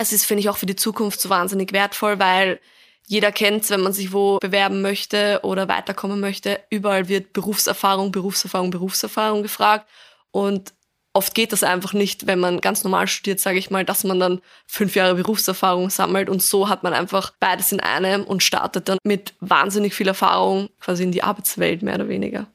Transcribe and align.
Es 0.00 0.12
ist, 0.12 0.24
finde 0.24 0.40
ich, 0.40 0.48
auch 0.48 0.56
für 0.56 0.66
die 0.66 0.76
Zukunft 0.76 1.20
so 1.20 1.28
wahnsinnig 1.28 1.72
wertvoll, 1.72 2.20
weil 2.20 2.60
jeder 3.08 3.32
kennt 3.32 3.68
wenn 3.68 3.80
man 3.80 3.92
sich 3.92 4.12
wo 4.12 4.38
bewerben 4.38 4.80
möchte 4.80 5.40
oder 5.42 5.66
weiterkommen 5.66 6.20
möchte. 6.20 6.60
Überall 6.70 7.08
wird 7.08 7.32
Berufserfahrung, 7.32 8.12
Berufserfahrung, 8.12 8.70
Berufserfahrung 8.70 9.42
gefragt. 9.42 9.88
Und 10.30 10.72
oft 11.14 11.34
geht 11.34 11.52
das 11.52 11.64
einfach 11.64 11.94
nicht, 11.94 12.28
wenn 12.28 12.38
man 12.38 12.60
ganz 12.60 12.84
normal 12.84 13.08
studiert, 13.08 13.40
sage 13.40 13.58
ich 13.58 13.70
mal, 13.70 13.84
dass 13.84 14.04
man 14.04 14.20
dann 14.20 14.40
fünf 14.68 14.94
Jahre 14.94 15.16
Berufserfahrung 15.16 15.90
sammelt. 15.90 16.28
Und 16.28 16.44
so 16.44 16.68
hat 16.68 16.84
man 16.84 16.94
einfach 16.94 17.32
beides 17.40 17.72
in 17.72 17.80
einem 17.80 18.22
und 18.22 18.44
startet 18.44 18.88
dann 18.88 18.98
mit 19.02 19.34
wahnsinnig 19.40 19.94
viel 19.94 20.06
Erfahrung 20.06 20.68
quasi 20.78 21.02
in 21.02 21.10
die 21.10 21.24
Arbeitswelt, 21.24 21.82
mehr 21.82 21.96
oder 21.96 22.08
weniger. 22.08 22.46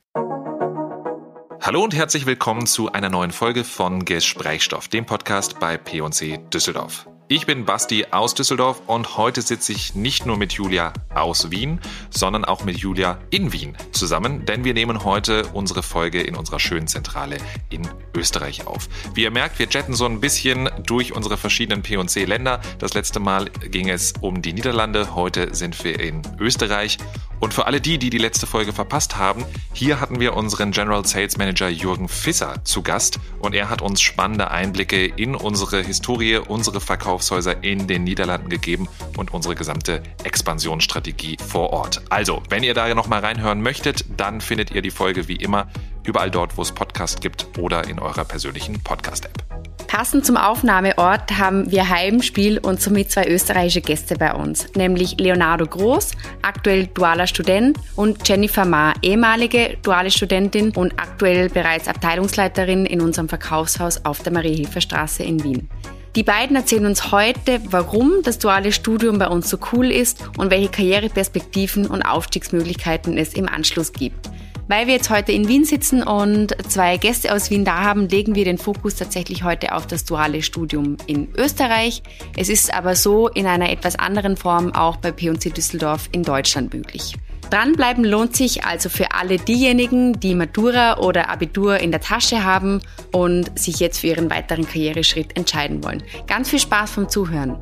Hallo 1.59 1.83
und 1.83 1.93
herzlich 1.93 2.25
willkommen 2.25 2.67
zu 2.67 2.91
einer 2.91 3.09
neuen 3.09 3.31
Folge 3.31 3.65
von 3.65 4.05
Gesprächsstoff, 4.05 4.87
dem 4.87 5.05
Podcast 5.05 5.59
bei 5.59 5.77
P&C 5.77 6.39
Düsseldorf. 6.53 7.07
Ich 7.35 7.47
bin 7.47 7.65
Basti 7.65 8.05
aus 8.11 8.35
Düsseldorf 8.35 8.83
und 8.85 9.17
heute 9.17 9.41
sitze 9.41 9.71
ich 9.71 9.95
nicht 9.95 10.27
nur 10.27 10.37
mit 10.37 10.53
Julia 10.53 10.93
aus 11.15 11.49
Wien, 11.49 11.81
sondern 12.11 12.45
auch 12.45 12.63
mit 12.63 12.77
Julia 12.77 13.17
in 13.31 13.51
Wien 13.51 13.75
zusammen, 13.91 14.45
denn 14.45 14.63
wir 14.63 14.75
nehmen 14.75 15.03
heute 15.03 15.47
unsere 15.47 15.81
Folge 15.81 16.21
in 16.21 16.35
unserer 16.35 16.59
schönen 16.59 16.85
Zentrale 16.85 17.39
in 17.71 17.89
Österreich 18.15 18.67
auf. 18.67 18.87
Wie 19.15 19.23
ihr 19.23 19.31
merkt, 19.31 19.57
wir 19.57 19.65
jetten 19.67 19.95
so 19.95 20.05
ein 20.05 20.19
bisschen 20.19 20.69
durch 20.85 21.15
unsere 21.15 21.37
verschiedenen 21.37 21.81
P&C-Länder. 21.81 22.61
Das 22.77 22.93
letzte 22.93 23.19
Mal 23.19 23.49
ging 23.49 23.89
es 23.89 24.13
um 24.21 24.43
die 24.43 24.53
Niederlande, 24.53 25.15
heute 25.15 25.55
sind 25.55 25.83
wir 25.83 25.99
in 25.99 26.21
Österreich 26.39 26.99
und 27.43 27.53
für 27.53 27.65
alle 27.65 27.81
die, 27.81 27.97
die 27.97 28.09
die 28.09 28.19
letzte 28.19 28.47
Folge 28.47 28.71
verpasst 28.71 29.17
haben, 29.17 29.43
hier 29.73 29.99
hatten 29.99 30.21
wir 30.21 30.37
unseren 30.37 30.71
General 30.71 31.05
Sales 31.05 31.35
Manager 31.35 31.67
Jürgen 31.67 32.07
Fisser 32.07 32.63
zu 32.63 32.83
Gast 32.83 33.19
und 33.39 33.53
er 33.53 33.69
hat 33.69 33.81
uns 33.81 34.01
spannende 34.01 34.49
Einblicke 34.49 35.07
in 35.07 35.35
unsere 35.35 35.81
Historie, 35.81 36.37
unsere 36.37 36.79
Verkaufshäuser 37.23 37.63
in 37.63 37.87
den 37.87 38.03
Niederlanden 38.03 38.49
gegeben 38.49 38.87
und 39.17 39.33
unsere 39.33 39.55
gesamte 39.55 40.03
Expansionsstrategie 40.23 41.37
vor 41.45 41.71
Ort. 41.71 42.01
Also, 42.09 42.43
wenn 42.49 42.63
ihr 42.63 42.73
da 42.73 42.93
noch 42.93 43.07
mal 43.07 43.19
reinhören 43.19 43.61
möchtet, 43.61 44.05
dann 44.17 44.41
findet 44.41 44.71
ihr 44.71 44.81
die 44.81 44.91
Folge 44.91 45.27
wie 45.27 45.35
immer 45.35 45.67
überall 46.05 46.29
dort, 46.29 46.57
wo 46.57 46.61
es 46.61 46.71
Podcast 46.71 47.21
gibt 47.21 47.47
oder 47.57 47.87
in 47.87 47.99
eurer 47.99 48.25
persönlichen 48.25 48.81
Podcast-App. 48.83 49.43
Passend 49.87 50.25
zum 50.25 50.37
Aufnahmeort 50.37 51.37
haben 51.37 51.71
wir 51.71 51.87
Heimspiel 51.87 52.57
und 52.57 52.81
somit 52.81 53.11
zwei 53.11 53.27
österreichische 53.27 53.81
Gäste 53.81 54.15
bei 54.15 54.33
uns, 54.33 54.67
nämlich 54.75 55.17
Leonardo 55.19 55.67
Groß, 55.67 56.11
aktuell 56.41 56.87
dualer 56.87 57.27
Student, 57.27 57.77
und 57.95 58.27
Jennifer 58.27 58.65
Ma, 58.65 58.93
ehemalige 59.03 59.77
duale 59.83 60.09
Studentin 60.09 60.71
und 60.71 60.93
aktuell 60.99 61.49
bereits 61.49 61.87
Abteilungsleiterin 61.87 62.87
in 62.87 63.01
unserem 63.01 63.29
Verkaufshaus 63.29 64.03
auf 64.03 64.23
der 64.23 64.33
Mariehilfer 64.33 64.81
Straße 64.81 65.21
in 65.23 65.43
Wien. 65.43 65.69
Die 66.15 66.23
beiden 66.23 66.55
erzählen 66.55 66.85
uns 66.85 67.11
heute, 67.11 67.59
warum 67.71 68.21
das 68.21 68.37
duale 68.37 68.71
Studium 68.71 69.17
bei 69.17 69.27
uns 69.27 69.49
so 69.49 69.57
cool 69.71 69.89
ist 69.89 70.29
und 70.37 70.51
welche 70.51 70.69
Karriereperspektiven 70.69 71.87
und 71.87 72.03
Aufstiegsmöglichkeiten 72.03 73.17
es 73.17 73.33
im 73.33 73.49
Anschluss 73.49 73.93
gibt. 73.93 74.29
Weil 74.67 74.85
wir 74.85 74.93
jetzt 74.93 75.09
heute 75.09 75.31
in 75.31 75.47
Wien 75.47 75.65
sitzen 75.65 76.03
und 76.03 76.55
zwei 76.69 76.97
Gäste 76.97 77.33
aus 77.33 77.49
Wien 77.49 77.65
da 77.65 77.81
haben, 77.81 78.07
legen 78.07 78.35
wir 78.35 78.45
den 78.45 78.59
Fokus 78.59 78.95
tatsächlich 78.95 79.43
heute 79.43 79.73
auf 79.73 79.87
das 79.87 80.05
duale 80.05 80.43
Studium 80.43 80.97
in 81.07 81.29
Österreich. 81.35 82.03
Es 82.37 82.47
ist 82.47 82.71
aber 82.71 82.95
so 82.95 83.27
in 83.27 83.47
einer 83.47 83.71
etwas 83.71 83.95
anderen 83.97 84.37
Form 84.37 84.71
auch 84.71 84.97
bei 84.97 85.11
P&C 85.11 85.49
Düsseldorf 85.49 86.09
in 86.11 86.21
Deutschland 86.21 86.73
möglich. 86.75 87.15
Dranbleiben 87.49 88.03
lohnt 88.03 88.35
sich 88.35 88.65
also 88.65 88.89
für 88.89 89.11
alle 89.11 89.37
diejenigen, 89.37 90.19
die 90.19 90.35
Matura 90.35 90.97
oder 90.97 91.29
Abitur 91.29 91.77
in 91.77 91.91
der 91.91 92.01
Tasche 92.01 92.43
haben 92.43 92.81
und 93.11 93.57
sich 93.57 93.79
jetzt 93.79 93.99
für 93.99 94.07
ihren 94.07 94.29
weiteren 94.29 94.65
Karriereschritt 94.65 95.37
entscheiden 95.37 95.83
wollen. 95.83 96.03
Ganz 96.27 96.49
viel 96.49 96.59
Spaß 96.59 96.91
vom 96.91 97.09
Zuhören. 97.09 97.57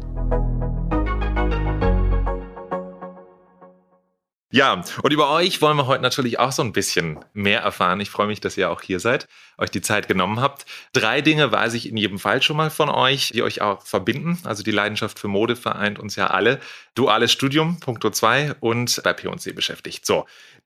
Ja, 4.53 4.73
und 4.73 5.13
über 5.13 5.31
euch 5.31 5.61
wollen 5.61 5.77
wir 5.77 5.87
heute 5.87 6.03
natürlich 6.03 6.37
auch 6.37 6.51
so 6.51 6.61
ein 6.61 6.73
bisschen 6.73 7.19
mehr 7.33 7.61
erfahren. 7.61 8.01
Ich 8.01 8.09
freue 8.09 8.27
mich, 8.27 8.41
dass 8.41 8.57
ihr 8.57 8.69
auch 8.69 8.81
hier 8.81 8.99
seid, 8.99 9.29
euch 9.57 9.71
die 9.71 9.81
Zeit 9.81 10.09
genommen 10.09 10.41
habt. 10.41 10.65
Drei 10.91 11.21
Dinge 11.21 11.53
weiß 11.53 11.73
ich 11.73 11.87
in 11.87 11.95
jedem 11.95 12.19
Fall 12.19 12.41
schon 12.41 12.57
mal 12.57 12.69
von 12.69 12.89
euch, 12.89 13.29
die 13.33 13.43
euch 13.43 13.61
auch 13.61 13.81
verbinden. 13.85 14.39
Also 14.43 14.61
die 14.61 14.71
Leidenschaft 14.71 15.19
für 15.19 15.29
Mode 15.29 15.55
vereint 15.55 15.99
uns 15.99 16.17
ja 16.17 16.27
alle. 16.27 16.59
Duales 16.95 17.31
Studium, 17.31 17.79
Punkto 17.79 18.09
2 18.09 18.55
und 18.59 19.01
bei 19.05 19.13
P&C 19.13 19.53
beschäftigt. 19.53 20.05
So, 20.05 20.25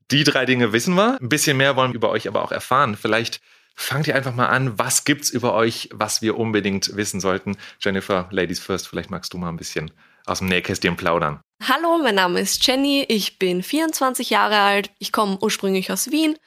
die 0.09 0.23
drei 0.23 0.47
Dinge 0.47 0.73
wissen 0.73 0.95
wir. 0.95 1.19
Ein 1.21 1.29
bisschen 1.29 1.55
mehr 1.55 1.75
wollen 1.75 1.91
wir 1.91 1.97
über 1.97 2.09
euch 2.09 2.27
aber 2.27 2.43
auch 2.43 2.51
erfahren. 2.51 2.97
Vielleicht 2.99 3.39
fangt 3.75 4.07
ihr 4.07 4.15
einfach 4.15 4.33
mal 4.33 4.47
an. 4.47 4.79
Was 4.79 5.03
gibt's 5.03 5.29
über 5.29 5.53
euch, 5.53 5.89
was 5.93 6.23
wir 6.23 6.39
unbedingt 6.39 6.95
wissen 6.95 7.19
sollten? 7.19 7.55
Jennifer, 7.79 8.29
Ladies 8.31 8.59
First, 8.59 8.87
vielleicht 8.87 9.11
magst 9.11 9.31
du 9.33 9.37
mal 9.37 9.49
ein 9.49 9.57
bisschen 9.57 9.91
aus 10.25 10.39
dem 10.39 10.47
Nähkästchen 10.47 10.97
plaudern. 10.97 11.41
Hallo, 11.63 11.97
mein 11.97 12.15
Name 12.15 12.39
ist 12.41 12.65
Jenny, 12.67 13.05
ich 13.07 13.39
bin 13.39 13.63
24 13.63 14.29
Jahre 14.29 14.59
alt, 14.59 14.91
ich 14.99 15.11
komme 15.11 15.37
ursprünglich 15.41 15.91
aus 15.91 16.11
Wien, 16.11 16.37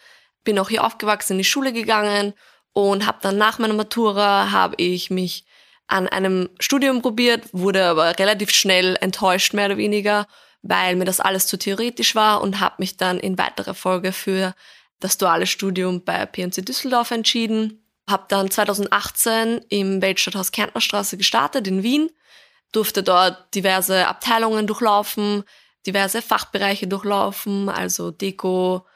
bin 0.44 0.58
auch 0.58 0.68
hier 0.68 0.84
aufgewachsen, 0.84 1.32
in 1.32 1.38
die 1.38 1.44
Schule 1.44 1.72
gegangen 1.72 2.34
und 2.72 3.06
habe 3.06 3.18
dann 3.22 3.38
nach 3.38 3.58
meiner 3.58 3.74
Matura 3.74 4.50
habe 4.50 4.74
ich 4.76 5.10
mich 5.10 5.44
an 5.86 6.06
einem 6.06 6.50
Studium 6.60 7.00
probiert, 7.00 7.48
wurde 7.52 7.86
aber 7.86 8.18
relativ 8.18 8.50
schnell 8.50 8.96
enttäuscht 9.00 9.54
mehr 9.54 9.66
oder 9.66 9.78
weniger, 9.78 10.26
weil 10.62 10.96
mir 10.96 11.06
das 11.06 11.20
alles 11.20 11.46
zu 11.46 11.56
theoretisch 11.56 12.14
war 12.14 12.42
und 12.42 12.60
habe 12.60 12.76
mich 12.78 12.98
dann 12.98 13.18
in 13.18 13.38
weiterer 13.38 13.74
Folge 13.74 14.12
für 14.12 14.54
das 15.00 15.16
duale 15.16 15.46
Studium 15.46 16.04
bei 16.04 16.26
PNC 16.26 16.66
Düsseldorf 16.66 17.10
entschieden. 17.10 17.82
Habe 18.08 18.26
dann 18.28 18.50
2018 18.50 19.64
im 19.70 20.02
Weltstadthaus 20.02 20.52
Kärntnerstraße 20.52 21.16
gestartet 21.16 21.66
in 21.66 21.82
Wien 21.82 22.10
durfte 22.72 23.02
dort 23.02 23.54
diverse 23.54 24.06
Abteilungen 24.06 24.66
durchlaufen, 24.66 25.44
diverse 25.86 26.22
Fachbereiche 26.22 26.86
durchlaufen, 26.86 27.68
also 27.68 28.10
Deko, 28.10 28.86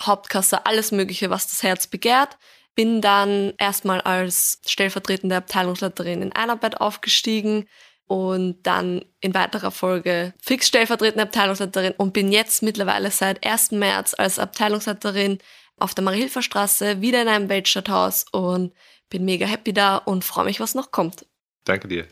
Hauptkasse, 0.00 0.66
alles 0.66 0.92
Mögliche, 0.92 1.30
was 1.30 1.48
das 1.48 1.62
Herz 1.62 1.86
begehrt. 1.86 2.38
Bin 2.74 3.00
dann 3.00 3.52
erstmal 3.58 4.00
als 4.00 4.60
stellvertretende 4.66 5.36
Abteilungsleiterin 5.36 6.22
in 6.22 6.32
Einarbeit 6.32 6.80
aufgestiegen 6.80 7.68
und 8.06 8.62
dann 8.64 9.04
in 9.20 9.34
weiterer 9.34 9.70
Folge 9.70 10.34
fix 10.42 10.66
stellvertretende 10.66 11.22
Abteilungsleiterin 11.22 11.94
und 11.96 12.12
bin 12.12 12.32
jetzt 12.32 12.62
mittlerweile 12.62 13.10
seit 13.10 13.46
1. 13.46 13.72
März 13.72 14.14
als 14.16 14.38
Abteilungsleiterin 14.38 15.38
auf 15.78 15.94
der 15.94 16.04
Mariehilfer 16.04 16.42
Straße 16.42 17.00
wieder 17.00 17.22
in 17.22 17.28
einem 17.28 17.48
Weltstadthaus 17.48 18.24
und 18.32 18.72
bin 19.10 19.24
mega 19.24 19.46
happy 19.46 19.72
da 19.72 19.96
und 19.96 20.24
freue 20.24 20.44
mich, 20.44 20.60
was 20.60 20.74
noch 20.74 20.90
kommt. 20.90 21.26
Danke 21.64 21.88
dir. 21.88 22.06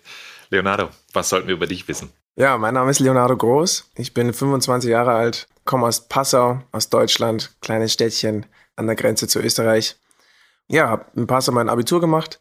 Leonardo, 0.51 0.91
was 1.19 1.29
sollten 1.29 1.49
wir 1.49 1.55
über 1.55 1.67
dich 1.67 1.89
wissen? 1.89 2.11
Ja, 2.37 2.57
mein 2.57 2.75
Name 2.75 2.91
ist 2.93 3.01
Leonardo 3.01 3.37
Groß. 3.37 3.91
Ich 3.97 4.15
bin 4.15 4.33
25 4.33 4.89
Jahre 4.89 5.13
alt, 5.13 5.49
komme 5.65 5.87
aus 5.87 6.09
Passau, 6.09 6.63
aus 6.71 6.89
Deutschland, 6.89 7.57
kleines 7.61 7.93
Städtchen 7.93 8.47
an 8.77 8.87
der 8.87 8.95
Grenze 8.95 9.27
zu 9.27 9.41
Österreich. 9.41 9.97
Ja, 10.69 10.89
habe 10.89 11.07
in 11.17 11.27
Passau 11.27 11.51
mein 11.51 11.69
Abitur 11.69 12.01
gemacht, 12.01 12.41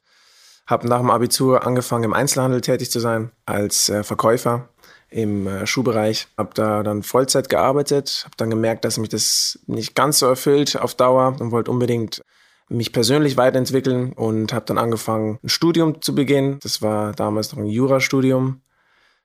habe 0.67 0.87
nach 0.87 0.99
dem 0.99 1.09
Abitur 1.09 1.65
angefangen 1.65 2.03
im 2.03 2.13
Einzelhandel 2.13 2.61
tätig 2.61 2.91
zu 2.91 2.99
sein 2.99 3.31
als 3.47 3.89
äh, 3.89 4.03
Verkäufer 4.03 4.69
im 5.09 5.47
äh, 5.47 5.65
Schuhbereich, 5.65 6.27
habe 6.37 6.51
da 6.53 6.83
dann 6.83 7.01
Vollzeit 7.01 7.49
gearbeitet, 7.49 8.23
habe 8.25 8.35
dann 8.37 8.51
gemerkt, 8.51 8.85
dass 8.85 8.99
mich 8.99 9.09
das 9.09 9.57
nicht 9.65 9.95
ganz 9.95 10.19
so 10.19 10.27
erfüllt 10.27 10.79
auf 10.79 10.93
Dauer 10.93 11.35
und 11.39 11.51
wollte 11.51 11.71
unbedingt 11.71 12.21
mich 12.69 12.91
persönlich 12.91 13.37
weiterentwickeln 13.37 14.13
und 14.13 14.53
habe 14.53 14.65
dann 14.65 14.77
angefangen, 14.77 15.39
ein 15.41 15.49
Studium 15.49 16.01
zu 16.01 16.13
beginnen. 16.13 16.59
Das 16.61 16.81
war 16.81 17.13
damals 17.13 17.53
noch 17.53 17.59
ein 17.59 17.67
Jurastudium, 17.67 18.61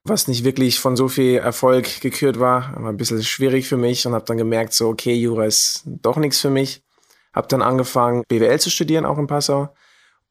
was 0.04 0.28
nicht 0.28 0.44
wirklich 0.44 0.80
von 0.80 0.96
so 0.96 1.08
viel 1.08 1.36
Erfolg 1.36 2.00
gekürt 2.00 2.40
war. 2.40 2.74
War 2.76 2.90
ein 2.90 2.96
bisschen 2.96 3.22
schwierig 3.22 3.68
für 3.68 3.76
mich 3.76 4.06
und 4.06 4.14
habe 4.14 4.24
dann 4.24 4.36
gemerkt, 4.36 4.72
so 4.72 4.88
okay, 4.88 5.14
Jura 5.14 5.44
ist 5.44 5.82
doch 5.84 6.16
nichts 6.16 6.40
für 6.40 6.50
mich. 6.50 6.82
Habe 7.32 7.48
dann 7.48 7.62
angefangen, 7.62 8.24
BWL 8.28 8.60
zu 8.60 8.70
studieren, 8.70 9.04
auch 9.04 9.18
in 9.18 9.26
Passau. 9.26 9.74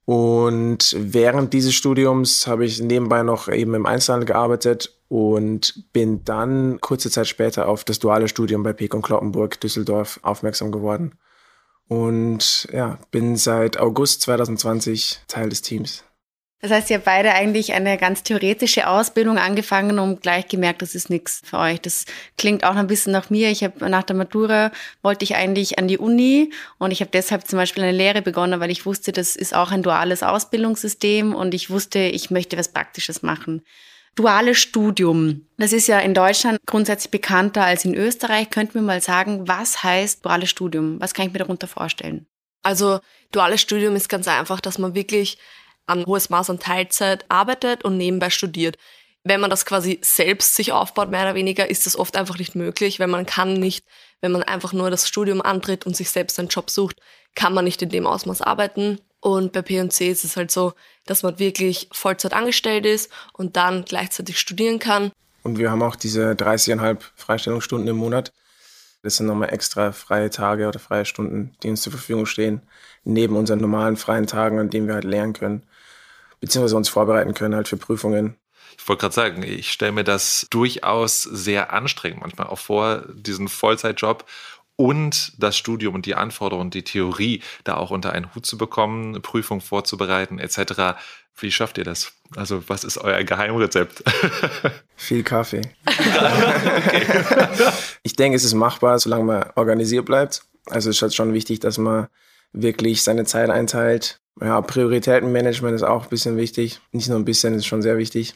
Und 0.05 0.95
während 0.97 1.53
dieses 1.53 1.73
Studiums 1.73 2.47
habe 2.47 2.65
ich 2.65 2.81
nebenbei 2.81 3.23
noch 3.23 3.47
eben 3.47 3.73
im 3.73 3.85
Einzelhandel 3.85 4.27
gearbeitet 4.27 4.97
und 5.07 5.85
bin 5.93 6.25
dann 6.25 6.79
kurze 6.81 7.09
Zeit 7.09 7.27
später 7.27 7.67
auf 7.67 7.83
das 7.83 7.99
duale 7.99 8.27
Studium 8.27 8.63
bei 8.63 8.73
Pekon 8.73 9.01
Kloppenburg 9.01 9.59
Düsseldorf 9.59 10.19
aufmerksam 10.23 10.71
geworden 10.71 11.13
und 11.91 12.69
ja, 12.71 12.99
bin 13.11 13.35
seit 13.35 13.77
August 13.77 14.21
2020 14.21 15.23
Teil 15.27 15.49
des 15.49 15.61
Teams. 15.61 16.05
Das 16.61 16.69
heißt, 16.69 16.91
ihr 16.91 16.97
habt 16.97 17.05
beide 17.05 17.33
eigentlich 17.33 17.73
eine 17.73 17.97
ganz 17.97 18.21
theoretische 18.21 18.87
Ausbildung 18.87 19.39
angefangen 19.39 19.97
und 19.97 20.21
gleich 20.21 20.47
gemerkt, 20.47 20.83
das 20.83 20.93
ist 20.93 21.09
nichts 21.09 21.41
für 21.43 21.57
euch. 21.57 21.81
Das 21.81 22.05
klingt 22.37 22.63
auch 22.63 22.75
ein 22.75 22.85
bisschen 22.85 23.11
nach 23.11 23.31
mir. 23.31 23.49
Ich 23.49 23.63
habe 23.63 23.89
nach 23.89 24.03
der 24.03 24.15
Matura 24.15 24.71
wollte 25.01 25.23
ich 25.23 25.35
eigentlich 25.35 25.79
an 25.79 25.87
die 25.87 25.97
Uni 25.97 26.53
und 26.77 26.91
ich 26.91 27.01
habe 27.01 27.09
deshalb 27.11 27.47
zum 27.47 27.57
Beispiel 27.57 27.83
eine 27.83 27.97
Lehre 27.97 28.21
begonnen, 28.21 28.59
weil 28.59 28.69
ich 28.69 28.85
wusste, 28.85 29.11
das 29.11 29.35
ist 29.35 29.55
auch 29.55 29.71
ein 29.71 29.81
duales 29.81 30.21
Ausbildungssystem 30.21 31.33
und 31.33 31.55
ich 31.55 31.71
wusste, 31.71 31.97
ich 31.97 32.29
möchte 32.29 32.57
was 32.57 32.67
Praktisches 32.67 33.23
machen. 33.23 33.63
Duales 34.13 34.59
Studium. 34.59 35.47
Das 35.57 35.73
ist 35.73 35.87
ja 35.87 35.97
in 35.97 36.13
Deutschland 36.13 36.59
grundsätzlich 36.67 37.09
bekannter 37.09 37.63
als 37.63 37.85
in 37.85 37.95
Österreich. 37.95 38.51
Könnten 38.51 38.75
wir 38.75 38.81
mal 38.81 39.01
sagen, 39.01 39.47
was 39.47 39.81
heißt 39.81 40.23
duales 40.23 40.49
Studium? 40.49 40.99
Was 40.99 41.15
kann 41.15 41.25
ich 41.25 41.33
mir 41.33 41.39
darunter 41.39 41.67
vorstellen? 41.67 42.27
Also 42.61 42.99
duales 43.31 43.61
Studium 43.61 43.95
ist 43.95 44.09
ganz 44.09 44.27
einfach, 44.27 44.59
dass 44.59 44.77
man 44.77 44.93
wirklich 44.93 45.39
ein 45.87 46.05
hohes 46.05 46.29
Maß 46.29 46.49
an 46.49 46.59
Teilzeit 46.59 47.25
arbeitet 47.29 47.83
und 47.83 47.97
nebenbei 47.97 48.29
studiert. 48.29 48.77
wenn 49.23 49.39
man 49.39 49.51
das 49.51 49.65
quasi 49.65 49.99
selbst 50.01 50.55
sich 50.55 50.71
aufbaut, 50.71 51.11
mehr 51.11 51.21
oder 51.21 51.35
weniger, 51.35 51.69
ist 51.69 51.85
das 51.85 51.95
oft 51.95 52.17
einfach 52.17 52.39
nicht 52.39 52.55
möglich, 52.55 52.99
weil 52.99 53.07
man 53.07 53.27
kann 53.27 53.53
nicht, 53.53 53.85
wenn 54.19 54.31
man 54.31 54.41
einfach 54.41 54.73
nur 54.73 54.89
das 54.89 55.07
Studium 55.07 55.43
antritt 55.43 55.85
und 55.85 55.95
sich 55.95 56.09
selbst 56.09 56.39
einen 56.39 56.47
Job 56.47 56.71
sucht, 56.71 56.99
kann 57.35 57.53
man 57.53 57.65
nicht 57.65 57.81
in 57.83 57.89
dem 57.89 58.07
Ausmaß 58.07 58.41
arbeiten. 58.41 58.99
Und 59.19 59.53
bei 59.53 59.61
P&C 59.61 60.09
ist 60.09 60.23
es 60.23 60.35
halt 60.35 60.49
so, 60.49 60.73
dass 61.05 61.21
man 61.21 61.37
wirklich 61.37 61.87
Vollzeit 61.91 62.33
angestellt 62.33 62.87
ist 62.87 63.11
und 63.33 63.55
dann 63.57 63.85
gleichzeitig 63.85 64.39
studieren 64.39 64.79
kann. 64.79 65.11
Und 65.43 65.59
wir 65.59 65.69
haben 65.69 65.83
auch 65.83 65.95
diese 65.95 66.31
30,5 66.31 66.99
Freistellungsstunden 67.15 67.87
im 67.87 67.97
Monat. 67.97 68.33
Das 69.03 69.17
sind 69.17 69.25
nochmal 69.25 69.53
extra 69.53 69.91
freie 69.91 70.29
Tage 70.29 70.67
oder 70.67 70.79
freie 70.79 71.05
Stunden, 71.05 71.55
die 71.63 71.69
uns 71.69 71.81
zur 71.81 71.91
Verfügung 71.91 72.25
stehen, 72.25 72.61
neben 73.03 73.35
unseren 73.35 73.59
normalen 73.59 73.97
freien 73.97 74.27
Tagen, 74.27 74.59
an 74.59 74.69
denen 74.69 74.87
wir 74.87 74.93
halt 74.93 75.03
lernen 75.03 75.33
können, 75.33 75.63
beziehungsweise 76.41 76.75
uns 76.75 76.89
vorbereiten 76.89 77.33
können 77.33 77.55
halt 77.55 77.69
für 77.69 77.77
Prüfungen. 77.77 78.35
Ich 78.77 78.87
wollte 78.87 79.01
gerade 79.01 79.13
sagen, 79.13 79.43
ich 79.43 79.71
stelle 79.71 79.91
mir 79.91 80.03
das 80.03 80.47
durchaus 80.49 81.23
sehr 81.23 81.71
anstrengend 81.71 82.21
manchmal 82.21 82.47
auch 82.47 82.59
vor, 82.59 83.03
diesen 83.13 83.47
Vollzeitjob 83.47 84.25
und 84.75 85.33
das 85.37 85.55
Studium 85.55 85.95
und 85.95 86.05
die 86.05 86.15
Anforderungen, 86.15 86.71
die 86.71 86.83
Theorie 86.83 87.41
da 87.63 87.75
auch 87.75 87.91
unter 87.91 88.13
einen 88.13 88.33
Hut 88.33 88.45
zu 88.45 88.57
bekommen, 88.57 89.21
Prüfung 89.21 89.61
vorzubereiten 89.61 90.39
etc. 90.39 90.97
Wie 91.37 91.51
schafft 91.51 91.77
ihr 91.77 91.83
das? 91.83 92.13
Also 92.35 92.63
was 92.67 92.83
ist 92.83 92.97
euer 92.97 93.23
Geheimrezept? 93.23 94.03
Viel 94.95 95.23
Kaffee. 95.23 95.61
ich 98.03 98.15
denke, 98.15 98.35
es 98.35 98.43
ist 98.43 98.53
machbar, 98.53 98.99
solange 98.99 99.23
man 99.23 99.49
organisiert 99.55 100.05
bleibt. 100.05 100.43
Also 100.67 100.89
es 100.89 100.97
ist 100.97 101.01
halt 101.01 101.13
schon 101.13 101.33
wichtig, 101.33 101.59
dass 101.59 101.77
man 101.77 102.07
wirklich 102.53 103.03
seine 103.03 103.25
Zeit 103.25 103.49
einteilt. 103.49 104.20
Ja, 104.39 104.61
Prioritätenmanagement 104.61 105.75
ist 105.75 105.83
auch 105.83 106.03
ein 106.03 106.09
bisschen 106.09 106.37
wichtig. 106.37 106.79
Nicht 106.91 107.09
nur 107.09 107.17
ein 107.17 107.25
bisschen, 107.25 107.53
ist 107.55 107.65
schon 107.65 107.81
sehr 107.81 107.97
wichtig. 107.97 108.35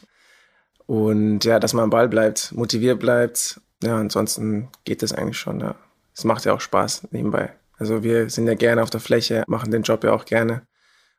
Und 0.86 1.44
ja, 1.44 1.58
dass 1.58 1.72
man 1.72 1.84
am 1.84 1.90
Ball 1.90 2.08
bleibt, 2.08 2.52
motiviert 2.52 3.00
bleibt. 3.00 3.60
Ja, 3.82 3.96
ansonsten 3.96 4.68
geht 4.84 5.02
das 5.02 5.12
eigentlich 5.12 5.38
schon. 5.38 5.60
Ja. 5.60 5.74
Es 6.14 6.24
macht 6.24 6.44
ja 6.44 6.54
auch 6.54 6.60
Spaß 6.60 7.08
nebenbei. 7.10 7.52
Also 7.78 8.02
wir 8.02 8.30
sind 8.30 8.46
ja 8.46 8.54
gerne 8.54 8.82
auf 8.82 8.90
der 8.90 9.00
Fläche, 9.00 9.44
machen 9.46 9.70
den 9.70 9.82
Job 9.82 10.04
ja 10.04 10.12
auch 10.12 10.24
gerne. 10.24 10.62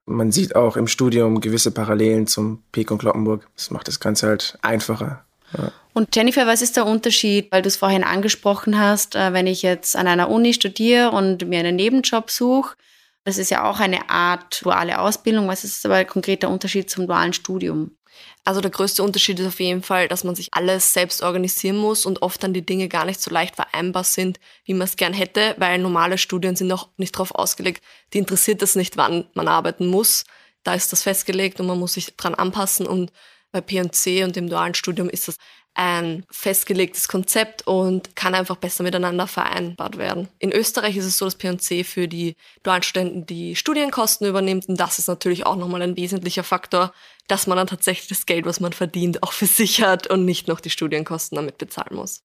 Man 0.06 0.32
sieht 0.32 0.56
auch 0.56 0.78
im 0.78 0.88
Studium 0.88 1.42
gewisse 1.42 1.72
Parallelen 1.72 2.28
zum 2.28 2.64
Peek 2.72 2.92
und 2.92 3.00
Kloppenburg. 3.00 3.48
Das 3.56 3.72
macht 3.72 3.88
das 3.88 4.00
Ganze 4.00 4.28
halt 4.28 4.58
einfacher. 4.62 5.26
Ja. 5.56 5.72
Und 5.94 6.16
Jennifer, 6.16 6.48
was 6.48 6.62
ist 6.62 6.78
der 6.78 6.86
Unterschied, 6.86 7.52
weil 7.52 7.62
du 7.62 7.68
es 7.68 7.76
vorhin 7.76 8.04
angesprochen 8.04 8.80
hast, 8.80 9.16
äh, 9.16 9.34
wenn 9.34 9.48
ich 9.48 9.62
jetzt 9.62 9.96
an 9.96 10.08
einer 10.08 10.30
Uni 10.30 10.54
studiere 10.54 11.12
und 11.12 11.48
mir 11.48 11.60
einen 11.60 11.76
Nebenjob 11.76 12.32
suche? 12.32 12.76
Das 13.28 13.38
ist 13.38 13.52
ja 13.52 13.70
auch 13.70 13.82
eine 13.82 14.10
Art 14.10 14.64
duale 14.64 15.02
Ausbildung. 15.02 15.50
Was 15.50 15.66
ist 15.66 15.86
aber 15.86 16.06
konkret 16.06 16.44
der 16.44 16.50
Unterschied 16.50 16.90
zum 16.90 17.08
dualen 17.08 17.34
Studium? 17.34 17.92
Also 18.46 18.62
der 18.62 18.72
größte 18.72 19.04
Unterschied 19.04 19.38
ist 19.38 19.48
auf 19.48 19.60
jeden 19.60 19.84
Fall, 19.84 20.08
dass 20.08 20.24
man 20.24 20.34
sich 20.34 20.54
alles 20.54 20.94
selbst 20.94 21.22
organisieren 21.22 21.76
muss 21.76 22.06
und 22.06 22.22
oft 22.22 22.42
dann 22.42 22.54
die 22.54 22.66
Dinge 22.66 22.88
gar 22.88 23.04
nicht 23.04 23.20
so 23.20 23.30
leicht 23.30 23.58
vereinbar 23.58 24.06
sind, 24.06 24.40
wie 24.64 24.74
man 24.74 24.88
es 24.88 24.96
gern 24.96 25.12
hätte, 25.12 25.56
weil 25.58 25.78
normale 25.78 26.18
Studien 26.18 26.56
sind 26.56 26.72
auch 26.72 26.88
nicht 26.96 27.16
darauf 27.16 27.36
ausgelegt. 27.36 27.84
Die 28.14 28.20
interessiert 28.20 28.62
es 28.62 28.78
nicht, 28.78 28.96
wann 28.96 29.28
man 29.34 29.50
arbeiten 29.50 29.88
muss. 29.88 30.24
Da 30.64 30.74
ist 30.74 30.94
das 30.94 31.04
festgelegt 31.04 31.60
und 31.60 31.68
man 31.68 31.80
muss 31.80 31.96
sich 31.96 32.16
dran 32.16 32.34
anpassen 32.34 32.88
und 32.88 33.12
bei 33.52 33.60
P&C 33.60 34.24
und 34.24 34.38
dem 34.38 34.50
dualen 34.50 34.74
Studium 34.74 35.10
ist 35.10 35.28
das 35.28 35.36
ein 35.78 36.26
festgelegtes 36.32 37.08
Konzept 37.08 37.68
und 37.68 38.16
kann 38.16 38.34
einfach 38.34 38.56
besser 38.56 38.84
miteinander 38.84 39.28
vereinbart 39.28 39.98
werden. 39.98 40.28
In 40.40 40.52
Österreich 40.52 40.98
ist 40.98 41.06
es 41.06 41.18
so, 41.18 41.26
dass 41.26 41.36
P&C 41.36 41.84
für 41.84 42.08
die 42.08 42.36
dualen 42.64 42.82
Studenten 42.82 43.28
die 43.28 43.56
Studienkosten 43.56 44.28
übernimmt 44.28 44.68
und 44.68 44.80
das 44.80 44.98
ist 44.98 45.08
natürlich 45.08 45.46
auch 45.46 45.56
nochmal 45.56 45.84
ein 45.84 45.96
wesentlicher 45.96 46.44
Faktor, 46.44 46.94
dass 47.28 47.46
man 47.46 47.58
dann 47.58 47.68
tatsächlich 47.68 48.08
das 48.08 48.26
Geld, 48.26 48.46
was 48.46 48.60
man 48.60 48.74
verdient, 48.74 49.22
auch 49.22 49.34
für 49.34 49.46
sich 49.46 49.84
hat 49.84 50.08
und 50.08 50.26
nicht 50.26 50.48
noch 50.48 50.60
die 50.60 50.72
Studienkosten 50.72 51.36
damit 51.36 51.60
bezahlen 51.60 51.96
muss. 51.96 52.24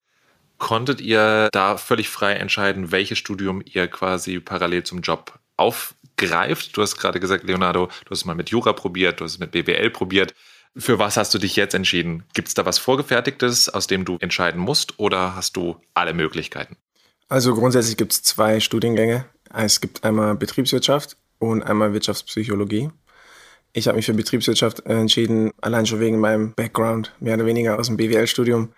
Konntet 0.56 1.00
ihr 1.00 1.50
da 1.52 1.76
völlig 1.76 2.08
frei 2.08 2.34
entscheiden, 2.34 2.90
welches 2.90 3.18
Studium 3.18 3.62
ihr 3.66 3.86
quasi 3.88 4.40
parallel 4.40 4.84
zum 4.84 5.00
Job 5.00 5.38
aufgreift? 5.58 6.74
Du 6.76 6.82
hast 6.82 6.96
gerade 6.96 7.20
gesagt, 7.20 7.44
Leonardo, 7.44 7.86
du 7.86 8.10
hast 8.10 8.20
es 8.20 8.24
mal 8.24 8.34
mit 8.34 8.48
Jura 8.48 8.72
probiert, 8.72 9.20
du 9.20 9.24
hast 9.24 9.32
es 9.32 9.38
mit 9.38 9.50
BWL 9.50 9.90
probiert. 9.90 10.34
Für 10.76 10.98
was 10.98 11.16
hast 11.18 11.34
du 11.34 11.38
dich 11.38 11.54
jetzt 11.56 11.74
entschieden? 11.74 12.24
Gibt 12.32 12.48
es 12.48 12.54
da 12.54 12.64
was 12.64 12.78
Vorgefertigtes, 12.78 13.68
aus 13.68 13.86
dem 13.86 14.04
du 14.04 14.16
entscheiden 14.20 14.60
musst 14.60 14.98
oder 14.98 15.36
hast 15.36 15.56
du 15.56 15.76
alle 15.92 16.14
Möglichkeiten? 16.14 16.76
Also 17.28 17.54
grundsätzlich 17.54 17.96
gibt 17.96 18.12
es 18.12 18.22
zwei 18.22 18.58
Studiengänge. 18.60 19.26
Es 19.52 19.80
gibt 19.80 20.02
einmal 20.04 20.34
Betriebswirtschaft 20.34 21.16
und 21.38 21.62
einmal 21.62 21.92
Wirtschaftspsychologie. 21.92 22.90
Ich 23.74 23.86
habe 23.86 23.96
mich 23.96 24.06
für 24.06 24.14
Betriebswirtschaft 24.14 24.80
entschieden, 24.86 25.50
allein 25.60 25.86
schon 25.86 26.00
wegen 26.00 26.20
meinem 26.20 26.54
Background, 26.54 27.14
mehr 27.20 27.34
oder 27.34 27.46
weniger 27.46 27.78
aus 27.78 27.88
dem 27.88 27.96
BWL-Studium. 27.96 28.72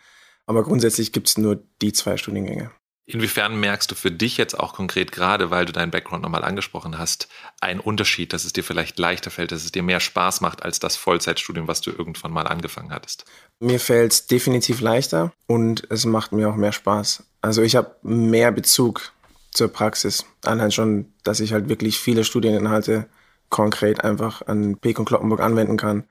Aber 0.47 0.63
grundsätzlich 0.63 1.13
gibt 1.13 1.29
es 1.29 1.39
nur 1.39 1.63
die 1.81 1.93
zwei 1.93 2.17
Studiengänge. 2.17 2.71
Inwiefern 3.07 3.61
merkst 3.61 3.91
du 3.91 3.95
für 3.95 4.11
dich 4.11 4.39
jetzt 4.39 4.59
auch 4.59 4.73
konkret 4.73 5.13
gerade, 5.13 5.51
weil 5.51 5.67
du 5.67 5.73
deinen 5.73 5.91
Background 5.91 6.23
nochmal 6.23 6.43
angesprochen 6.43 6.99
hast, 6.99 7.29
einen 7.61 7.81
Unterschied, 7.81 8.33
dass 8.33 8.45
es 8.45 8.55
dir 8.55 8.65
vielleicht 8.65 8.99
leichter 8.99 9.31
fällt, 9.31 9.53
dass 9.53 9.65
es 9.65 9.73
dir 9.73 9.83
mehr 9.83 10.01
Spaß 10.01 10.41
macht 10.41 10.63
als 10.63 10.79
das 10.79 10.97
Vollzeitstudium, 10.97 11.69
was 11.69 11.83
du 11.83 11.91
irgendwann 11.91 12.33
mal 12.33 12.47
angefangen 12.47 12.93
hattest? 12.93 13.27
Mir 13.61 13.79
fällt 13.79 14.13
es 14.13 14.27
definitiv 14.27 14.81
leichter 14.81 15.33
und 15.47 15.87
es 15.91 16.07
macht 16.07 16.33
mir 16.33 16.49
auch 16.49 16.57
mehr 16.57 16.73
Spaß. 16.73 17.25
Also 17.43 17.61
ich 17.61 17.77
habe 17.77 17.95
mehr 18.03 18.51
Bezug 18.53 19.13
zur 19.51 19.69
Praxis. 19.69 20.25
Allein 20.43 20.73
schon, 20.73 21.13
dass 21.25 21.41
ich 21.41 21.53
halt 21.53 21.69
wirklich 21.69 21.99
viele 21.99 22.25
Studieninhalte 22.25 23.07
konkret 23.51 24.03
einfach 24.03 24.47
an 24.47 24.79
Peek 24.79 24.99
und 24.99 25.05
Kloppenburg 25.05 25.41
anwenden 25.41 25.77
kann 25.77 26.05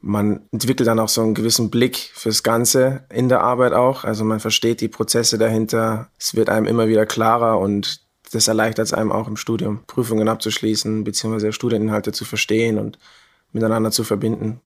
man 0.00 0.42
entwickelt 0.52 0.86
dann 0.86 1.00
auch 1.00 1.08
so 1.08 1.22
einen 1.22 1.34
gewissen 1.34 1.70
Blick 1.70 2.10
fürs 2.14 2.42
Ganze 2.42 3.04
in 3.12 3.28
der 3.28 3.42
Arbeit 3.42 3.72
auch. 3.72 4.04
Also 4.04 4.24
man 4.24 4.40
versteht 4.40 4.80
die 4.80 4.88
Prozesse 4.88 5.38
dahinter. 5.38 6.10
Es 6.18 6.34
wird 6.34 6.50
einem 6.50 6.66
immer 6.66 6.88
wieder 6.88 7.04
klarer 7.04 7.58
und 7.58 8.06
das 8.32 8.46
erleichtert 8.46 8.86
es 8.86 8.92
einem 8.92 9.10
auch 9.10 9.26
im 9.26 9.36
Studium, 9.36 9.80
Prüfungen 9.86 10.28
abzuschließen, 10.28 11.02
beziehungsweise 11.04 11.52
Studieninhalte 11.52 12.12
zu 12.12 12.24
verstehen 12.24 12.78
und 12.78 12.98
miteinander 13.52 13.90
zu 13.90 14.04
verbinden. 14.04 14.60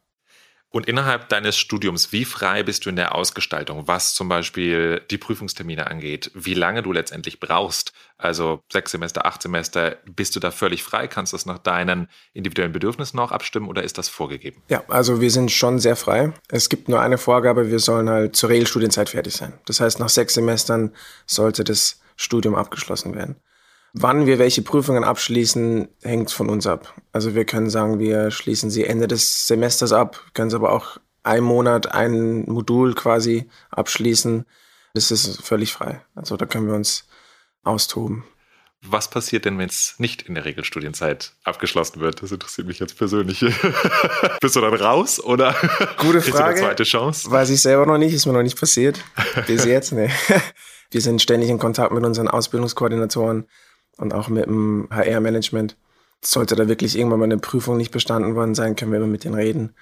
Und 0.73 0.87
innerhalb 0.87 1.29
deines 1.29 1.59
Studiums, 1.59 2.13
wie 2.13 2.25
frei 2.25 2.63
bist 2.63 2.87
du 2.87 2.89
in 2.89 2.97
der 2.97 3.15
Ausgestaltung, 3.15 3.87
was 3.89 4.15
zum 4.15 4.29
Beispiel 4.31 5.03
die 5.11 5.19
Prüfungstermine 5.19 5.87
angeht, 5.87 6.31
wie 6.35 6.55
lange 6.55 6.83
du 6.83 6.93
letztendlich 6.93 7.41
brauchst? 7.41 7.93
Also 8.17 8.63
sechs 8.73 8.91
Semester, 8.91 9.27
acht 9.27 9.43
Semester, 9.43 9.99
bist 10.07 10.35
du 10.35 10.41
da 10.41 10.51
völlig 10.51 10.83
frei? 10.83 11.09
Kannst 11.09 11.35
du 11.35 11.37
das 11.37 11.45
nach 11.45 11.59
deinen 11.59 12.09
individuellen 12.33 12.73
Bedürfnissen 12.73 13.19
noch 13.19 13.33
abstimmen 13.33 13.69
oder 13.69 13.83
ist 13.83 13.99
das 13.99 14.09
vorgegeben? 14.09 14.63
Ja, 14.69 14.83
also 14.89 15.21
wir 15.21 15.31
sind 15.31 15.53
schon 15.53 15.79
sehr 15.79 15.95
frei. 15.95 16.33
Es 16.49 16.71
gibt 16.71 16.89
nur 16.89 17.03
eine 17.03 17.19
Vorgabe, 17.19 17.71
wir 17.71 17.79
sollen 17.79 18.09
halt 18.09 18.35
zur 18.35 18.49
Regelstudienzeit 18.49 19.11
fertig 19.11 19.35
sein. 19.35 19.53
Das 19.67 19.79
heißt, 19.79 20.01
nach 20.01 20.09
sechs 20.09 20.33
Semestern 20.33 20.95
sollte 21.27 21.65
das 21.65 22.01
Studium 22.17 22.55
abgeschlossen 22.55 23.15
werden. 23.15 23.37
Wann 23.95 24.27
wir 24.27 24.39
welche 24.39 24.63
Prüfungen 24.63 25.05
abschließen, 25.05 25.89
hängt 26.03 26.31
von 26.31 26.49
uns 26.49 26.67
ab. 26.67 26.95
Also 27.13 27.35
wir 27.35 27.45
können 27.45 27.69
sagen, 27.69 27.99
wir 27.99 28.31
schließen 28.31 28.71
sie 28.71 28.85
Ende 28.85 29.07
des 29.07 29.47
Semesters 29.47 29.93
ab, 29.93 30.25
können 30.33 30.49
sie 30.49 30.57
aber 30.57 30.73
auch 30.73 30.99
einen 31.23 31.45
Monat, 31.45 31.93
ein 31.93 32.45
Modul 32.51 32.95
quasi 32.95 33.49
abschließen. 33.71 34.47
Das 34.95 35.11
ist 35.11 35.43
völlig 35.43 35.73
frei. 35.73 36.01
Also 36.15 36.37
da 36.37 36.47
können 36.47 36.69
wir 36.69 36.75
uns 36.75 37.07
austoben. 37.65 38.25
Was 38.85 39.09
passiert 39.09 39.45
denn, 39.45 39.59
wenn 39.59 39.69
es 39.69 39.95
nicht 39.99 40.23
in 40.23 40.35
der 40.35 40.45
Regelstudienzeit 40.45 41.35
abgeschlossen 41.45 42.01
wird? 42.01 42.21
Das 42.21 42.33
interessiert 42.33 42.67
mich 42.67 42.81
jetzt 42.81 42.99
persönlich. 42.99 43.41
Bist 44.41 44.57
du 44.57 44.61
dann 44.61 44.75
raus 44.75 45.21
oder 45.21 45.55
Gute 45.99 46.21
Frage. 46.21 46.57
eine 46.57 46.61
zweite 46.61 46.83
Chance? 46.83 47.31
Weiß 47.31 47.51
ich 47.51 47.63
selber 47.63 47.87
noch 47.87 47.99
nicht, 47.99 48.13
ist 48.13 48.27
mir 48.27 48.33
noch 48.33 48.43
nicht 48.43 48.59
passiert. 48.59 48.99
Bis 49.47 49.65
jetzt, 49.65 49.93
ne. 49.93 50.11
Wir 50.91 51.01
sind 51.01 51.23
ständig 51.23 51.49
in 51.49 51.59
Kontakt 51.59 51.93
mit 51.93 52.05
unseren 52.05 52.29
Ausbildungskoordinatoren 52.29 53.47
und 54.03 54.13
auch 54.13 54.29
mit 54.29 54.47
dem 54.47 54.89
HR-Management. 54.91 55.77
Sollte 56.25 56.55
da 56.55 56.69
wirklich 56.69 56.97
irgendwann 56.97 57.21
mal 57.21 57.25
eine 57.25 57.39
Prüfung 57.39 57.77
nicht 57.77 57.91
bestanden 57.91 58.35
worden 58.35 58.55
sein, 58.55 58.77
können 58.77 58.93
wir 58.93 58.99
immer 58.99 59.09
mit 59.09 59.25
denen 59.25 59.35
reden. 59.35 59.75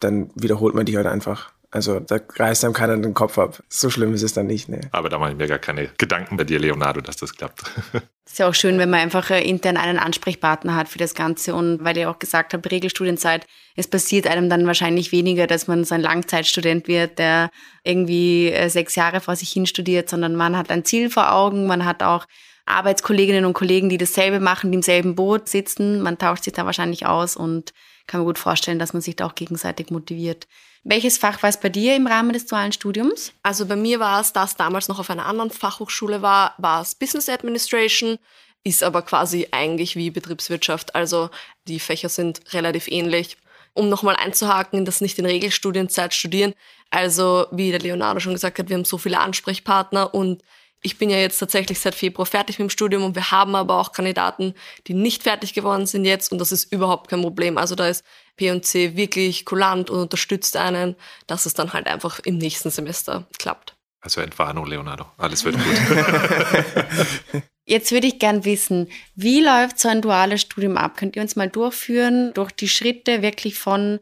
Dann 0.00 0.30
wiederholt 0.34 0.74
man 0.74 0.86
die 0.86 0.96
halt 0.96 1.06
einfach. 1.06 1.52
Also 1.70 1.98
da 1.98 2.20
reißt 2.36 2.64
einem 2.64 2.72
keiner 2.72 2.96
den 2.96 3.14
Kopf 3.14 3.36
ab. 3.36 3.60
So 3.68 3.90
schlimm 3.90 4.14
ist 4.14 4.22
es 4.22 4.32
dann 4.32 4.46
nicht. 4.46 4.68
Nee. 4.68 4.80
Aber 4.92 5.08
da 5.08 5.18
mache 5.18 5.32
ich 5.32 5.36
mir 5.36 5.48
gar 5.48 5.58
keine 5.58 5.88
Gedanken 5.98 6.36
bei 6.36 6.44
dir, 6.44 6.60
Leonardo, 6.60 7.00
dass 7.00 7.16
das 7.16 7.34
klappt. 7.34 7.64
ist 8.24 8.38
ja 8.38 8.48
auch 8.48 8.54
schön, 8.54 8.78
wenn 8.78 8.90
man 8.90 9.00
einfach 9.00 9.30
äh, 9.30 9.42
intern 9.42 9.76
einen 9.76 9.98
Ansprechpartner 9.98 10.76
hat 10.76 10.88
für 10.88 10.98
das 10.98 11.14
Ganze. 11.14 11.52
Und 11.52 11.82
weil 11.82 11.96
ihr 11.96 12.08
auch 12.08 12.20
gesagt 12.20 12.54
habt, 12.54 12.70
Regelstudienzeit, 12.70 13.44
es 13.74 13.88
passiert 13.88 14.28
einem 14.28 14.48
dann 14.48 14.68
wahrscheinlich 14.68 15.10
weniger, 15.10 15.48
dass 15.48 15.66
man 15.66 15.82
so 15.82 15.96
ein 15.96 16.00
Langzeitstudent 16.00 16.86
wird, 16.86 17.18
der 17.18 17.50
irgendwie 17.82 18.52
äh, 18.52 18.68
sechs 18.68 18.94
Jahre 18.94 19.20
vor 19.20 19.34
sich 19.34 19.50
hin 19.50 19.66
studiert, 19.66 20.08
sondern 20.08 20.36
man 20.36 20.56
hat 20.56 20.70
ein 20.70 20.84
Ziel 20.84 21.10
vor 21.10 21.32
Augen, 21.32 21.66
man 21.66 21.84
hat 21.84 22.04
auch 22.04 22.26
Arbeitskolleginnen 22.66 23.44
und 23.44 23.54
Kollegen, 23.54 23.88
die 23.88 23.98
dasselbe 23.98 24.40
machen, 24.40 24.72
die 24.72 24.76
im 24.76 24.82
selben 24.82 25.14
Boot 25.14 25.48
sitzen. 25.48 26.00
Man 26.00 26.18
tauscht 26.18 26.44
sich 26.44 26.52
da 26.52 26.64
wahrscheinlich 26.64 27.06
aus 27.06 27.36
und 27.36 27.72
kann 28.06 28.20
mir 28.20 28.26
gut 28.26 28.38
vorstellen, 28.38 28.78
dass 28.78 28.92
man 28.92 29.02
sich 29.02 29.16
da 29.16 29.26
auch 29.26 29.34
gegenseitig 29.34 29.90
motiviert. 29.90 30.46
Welches 30.82 31.16
Fach 31.16 31.42
war 31.42 31.48
es 31.48 31.58
bei 31.58 31.70
dir 31.70 31.96
im 31.96 32.06
Rahmen 32.06 32.34
des 32.34 32.46
dualen 32.46 32.72
Studiums? 32.72 33.32
Also 33.42 33.64
bei 33.64 33.76
mir 33.76 34.00
war 34.00 34.20
es, 34.20 34.34
da 34.34 34.44
es 34.44 34.56
damals 34.56 34.88
noch 34.88 34.98
auf 34.98 35.08
einer 35.08 35.24
anderen 35.24 35.50
Fachhochschule 35.50 36.20
war, 36.20 36.54
war 36.58 36.82
es 36.82 36.94
Business 36.94 37.30
Administration, 37.30 38.18
ist 38.64 38.82
aber 38.82 39.00
quasi 39.02 39.48
eigentlich 39.50 39.96
wie 39.96 40.10
Betriebswirtschaft. 40.10 40.94
Also 40.94 41.30
die 41.66 41.80
Fächer 41.80 42.10
sind 42.10 42.40
relativ 42.52 42.88
ähnlich. 42.88 43.38
um 43.74 43.88
nochmal 43.88 44.16
einzuhaken, 44.16 44.84
das 44.84 45.00
nicht 45.00 45.18
in 45.18 45.26
Regelstudienzeit 45.26 46.14
studieren. 46.14 46.54
Also, 46.90 47.46
wie 47.50 47.70
der 47.72 47.80
Leonardo 47.80 48.20
schon 48.20 48.32
gesagt 48.32 48.58
hat, 48.58 48.68
wir 48.68 48.76
haben 48.76 48.84
so 48.84 48.98
viele 48.98 49.18
Ansprechpartner 49.18 50.14
und 50.14 50.42
ich 50.84 50.98
bin 50.98 51.08
ja 51.08 51.16
jetzt 51.16 51.38
tatsächlich 51.38 51.80
seit 51.80 51.94
Februar 51.94 52.26
fertig 52.26 52.58
mit 52.58 52.68
dem 52.68 52.70
Studium 52.70 53.04
und 53.04 53.14
wir 53.14 53.30
haben 53.30 53.54
aber 53.54 53.80
auch 53.80 53.92
Kandidaten, 53.92 54.54
die 54.86 54.92
nicht 54.92 55.22
fertig 55.22 55.54
geworden 55.54 55.86
sind 55.86 56.04
jetzt 56.04 56.30
und 56.30 56.38
das 56.38 56.52
ist 56.52 56.70
überhaupt 56.70 57.08
kein 57.08 57.22
Problem. 57.22 57.56
Also 57.56 57.74
da 57.74 57.88
ist 57.88 58.04
P&C 58.36 58.94
wirklich 58.94 59.46
kulant 59.46 59.88
und 59.88 59.98
unterstützt 59.98 60.58
einen, 60.58 60.94
dass 61.26 61.46
es 61.46 61.54
dann 61.54 61.72
halt 61.72 61.86
einfach 61.86 62.20
im 62.20 62.36
nächsten 62.36 62.70
Semester 62.70 63.26
klappt. 63.38 63.74
Also 64.02 64.20
Entwarnung, 64.20 64.66
Leonardo. 64.66 65.06
Alles 65.16 65.46
wird 65.46 65.56
gut. 65.56 67.42
Jetzt 67.64 67.90
würde 67.90 68.06
ich 68.06 68.18
gern 68.18 68.44
wissen, 68.44 68.90
wie 69.14 69.42
läuft 69.42 69.80
so 69.80 69.88
ein 69.88 70.02
duales 70.02 70.42
Studium 70.42 70.76
ab? 70.76 70.98
Könnt 70.98 71.16
ihr 71.16 71.22
uns 71.22 71.34
mal 71.34 71.48
durchführen 71.48 72.34
durch 72.34 72.52
die 72.52 72.68
Schritte 72.68 73.22
wirklich 73.22 73.58
von 73.58 74.00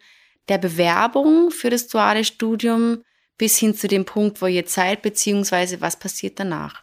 der 0.48 0.58
Bewerbung 0.58 1.52
für 1.52 1.70
das 1.70 1.86
duale 1.86 2.24
Studium 2.24 3.04
bis 3.38 3.56
hin 3.56 3.74
zu 3.74 3.88
dem 3.88 4.04
Punkt, 4.04 4.40
wo 4.42 4.46
ihr 4.46 4.64
seid, 4.66 5.02
beziehungsweise 5.02 5.80
was 5.80 5.98
passiert 5.98 6.38
danach? 6.38 6.82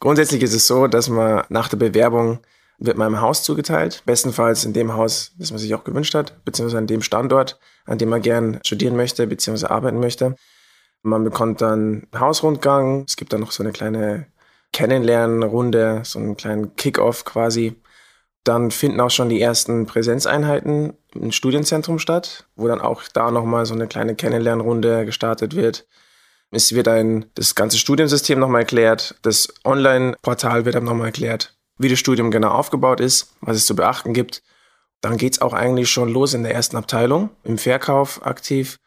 Grundsätzlich 0.00 0.42
ist 0.42 0.54
es 0.54 0.66
so, 0.66 0.86
dass 0.86 1.08
man 1.08 1.44
nach 1.48 1.68
der 1.68 1.76
Bewerbung 1.76 2.40
wird 2.78 2.96
man 2.96 3.08
im 3.08 3.20
Haus 3.20 3.42
zugeteilt, 3.42 4.02
bestenfalls 4.06 4.64
in 4.64 4.72
dem 4.72 4.94
Haus, 4.94 5.32
das 5.36 5.50
man 5.50 5.58
sich 5.58 5.74
auch 5.74 5.82
gewünscht 5.82 6.14
hat, 6.14 6.44
beziehungsweise 6.44 6.78
an 6.78 6.86
dem 6.86 7.02
Standort, 7.02 7.58
an 7.84 7.98
dem 7.98 8.08
man 8.08 8.22
gern 8.22 8.60
studieren 8.64 8.96
möchte, 8.96 9.26
beziehungsweise 9.26 9.70
arbeiten 9.70 9.98
möchte. 9.98 10.36
Man 11.02 11.24
bekommt 11.24 11.60
dann 11.60 12.06
Hausrundgang, 12.16 13.04
es 13.06 13.16
gibt 13.16 13.32
dann 13.32 13.40
noch 13.40 13.50
so 13.50 13.62
eine 13.62 13.72
kleine 13.72 14.26
Kennenlernrunde, 14.72 16.02
so 16.04 16.18
einen 16.18 16.36
kleinen 16.36 16.76
Kick-off 16.76 17.24
quasi. 17.24 17.80
Dann 18.48 18.70
finden 18.70 18.98
auch 19.02 19.10
schon 19.10 19.28
die 19.28 19.42
ersten 19.42 19.84
Präsenzeinheiten 19.84 20.94
im 21.12 21.32
Studienzentrum 21.32 21.98
statt, 21.98 22.46
wo 22.56 22.66
dann 22.66 22.80
auch 22.80 23.02
da 23.12 23.30
nochmal 23.30 23.66
so 23.66 23.74
eine 23.74 23.86
kleine 23.86 24.14
Kennenlernrunde 24.14 25.04
gestartet 25.04 25.54
wird. 25.54 25.86
Es 26.50 26.74
wird 26.74 26.88
ein, 26.88 27.26
das 27.34 27.54
ganze 27.54 27.76
Studiensystem 27.76 28.38
nochmal 28.38 28.62
erklärt, 28.62 29.16
das 29.20 29.52
Online-Portal 29.66 30.64
wird 30.64 30.76
dann 30.76 30.84
nochmal 30.84 31.08
erklärt, 31.08 31.58
wie 31.76 31.90
das 31.90 31.98
Studium 31.98 32.30
genau 32.30 32.48
aufgebaut 32.48 33.00
ist, 33.00 33.34
was 33.42 33.58
es 33.58 33.66
zu 33.66 33.76
beachten 33.76 34.14
gibt. 34.14 34.42
Dann 35.02 35.18
geht's 35.18 35.42
auch 35.42 35.52
eigentlich 35.52 35.90
schon 35.90 36.08
los 36.08 36.32
in 36.32 36.42
der 36.42 36.54
ersten 36.54 36.78
Abteilung, 36.78 37.28
im 37.44 37.58
Verkauf 37.58 38.24
aktiv. 38.24 38.78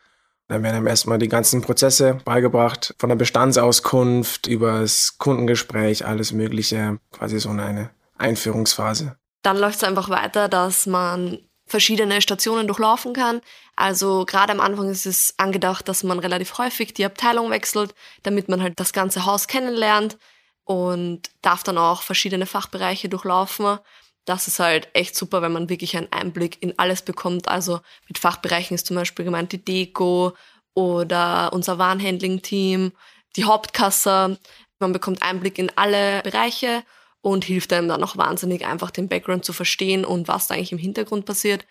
Dann 0.48 0.64
werden 0.64 0.78
einem 0.78 0.88
erstmal 0.88 1.20
die 1.20 1.30
ganzen 1.30 1.62
Prozesse 1.62 2.18
beigebracht, 2.26 2.96
von 2.98 3.10
der 3.10 3.16
Bestandsauskunft 3.16 4.48
über 4.48 4.80
das 4.80 5.20
Kundengespräch, 5.20 6.04
alles 6.04 6.32
Mögliche, 6.32 6.98
quasi 7.12 7.40
so 7.40 7.50
eine 7.50 7.92
Einführungsphase. 8.18 9.18
Dann 9.42 9.58
läuft 9.58 9.78
es 9.78 9.84
einfach 9.84 10.10
weiter, 10.10 10.48
dass 10.48 10.86
man 10.86 11.40
verschiedene 11.66 12.22
Stationen 12.22 12.68
durchlaufen 12.68 13.14
kann. 13.14 13.42
Also 13.76 14.26
gerade 14.26 14.52
am 14.52 14.60
Anfang 14.60 14.90
ist 14.90 15.06
es 15.06 15.34
angedacht, 15.38 15.88
dass 15.88 16.04
man 16.04 16.20
relativ 16.20 16.58
häufig 16.58 16.94
die 16.94 17.06
Abteilung 17.06 17.50
wechselt, 17.50 17.96
damit 18.24 18.50
man 18.50 18.62
halt 18.62 18.80
das 18.80 18.94
ganze 18.94 19.26
Haus 19.26 19.48
kennenlernt 19.48 20.18
und 20.66 21.30
darf 21.42 21.64
dann 21.64 21.78
auch 21.78 22.02
verschiedene 22.02 22.46
Fachbereiche 22.46 23.10
durchlaufen 23.10 23.80
das 24.26 24.48
ist 24.48 24.60
halt 24.60 24.90
echt 24.94 25.16
super, 25.16 25.42
wenn 25.42 25.52
man 25.52 25.70
wirklich 25.70 25.98
einen 25.98 26.12
Einblick 26.12 26.62
in 26.62 26.78
alles 26.78 27.02
bekommt. 27.02 27.48
Also 27.48 27.82
mit 28.08 28.18
Fachbereichen 28.18 28.76
ist 28.76 28.86
zum 28.86 28.96
Beispiel 28.96 29.26
gemeint 29.26 29.52
die 29.52 29.64
Deko 29.64 30.34
oder 30.74 31.52
unser 31.54 31.80
Warenhandling-Team, 31.80 32.92
die 33.36 33.44
Hauptkasse. 33.46 34.38
Man 34.80 34.94
bekommt 34.94 35.24
Einblick 35.24 35.58
in 35.58 35.72
alle 35.76 36.22
Bereiche 36.22 36.84
und 37.22 37.46
hilft 37.46 37.72
einem 37.74 37.88
dann 37.88 38.04
auch 38.04 38.18
wahnsinnig 38.18 38.66
einfach 38.66 38.92
den 38.92 39.08
Background 39.08 39.46
zu 39.46 39.54
verstehen 39.54 40.06
und 40.06 40.28
was 40.28 40.48
da 40.48 40.56
eigentlich 40.56 40.72
im 40.72 40.78
Hintergrund 40.78 41.26
passiert. 41.26 41.66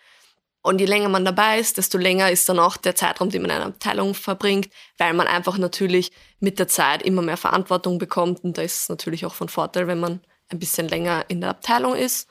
Und 0.63 0.79
je 0.79 0.85
länger 0.85 1.09
man 1.09 1.25
dabei 1.25 1.59
ist, 1.59 1.77
desto 1.77 1.97
länger 1.97 2.29
ist 2.29 2.47
dann 2.47 2.59
auch 2.59 2.77
der 2.77 2.95
Zeitraum, 2.95 3.29
den 3.29 3.41
man 3.41 3.51
in 3.51 3.57
einer 3.57 3.65
Abteilung 3.65 4.13
verbringt, 4.13 4.69
weil 4.97 5.13
man 5.13 5.27
einfach 5.27 5.57
natürlich 5.57 6.11
mit 6.39 6.59
der 6.59 6.67
Zeit 6.67 7.01
immer 7.01 7.23
mehr 7.23 7.37
Verantwortung 7.37 7.97
bekommt. 7.97 8.43
Und 8.43 8.57
da 8.57 8.61
ist 8.61 8.83
es 8.83 8.89
natürlich 8.89 9.25
auch 9.25 9.33
von 9.33 9.49
Vorteil, 9.49 9.87
wenn 9.87 9.99
man 9.99 10.21
ein 10.49 10.59
bisschen 10.59 10.87
länger 10.87 11.25
in 11.29 11.41
der 11.41 11.49
Abteilung 11.49 11.95
ist. 11.95 12.29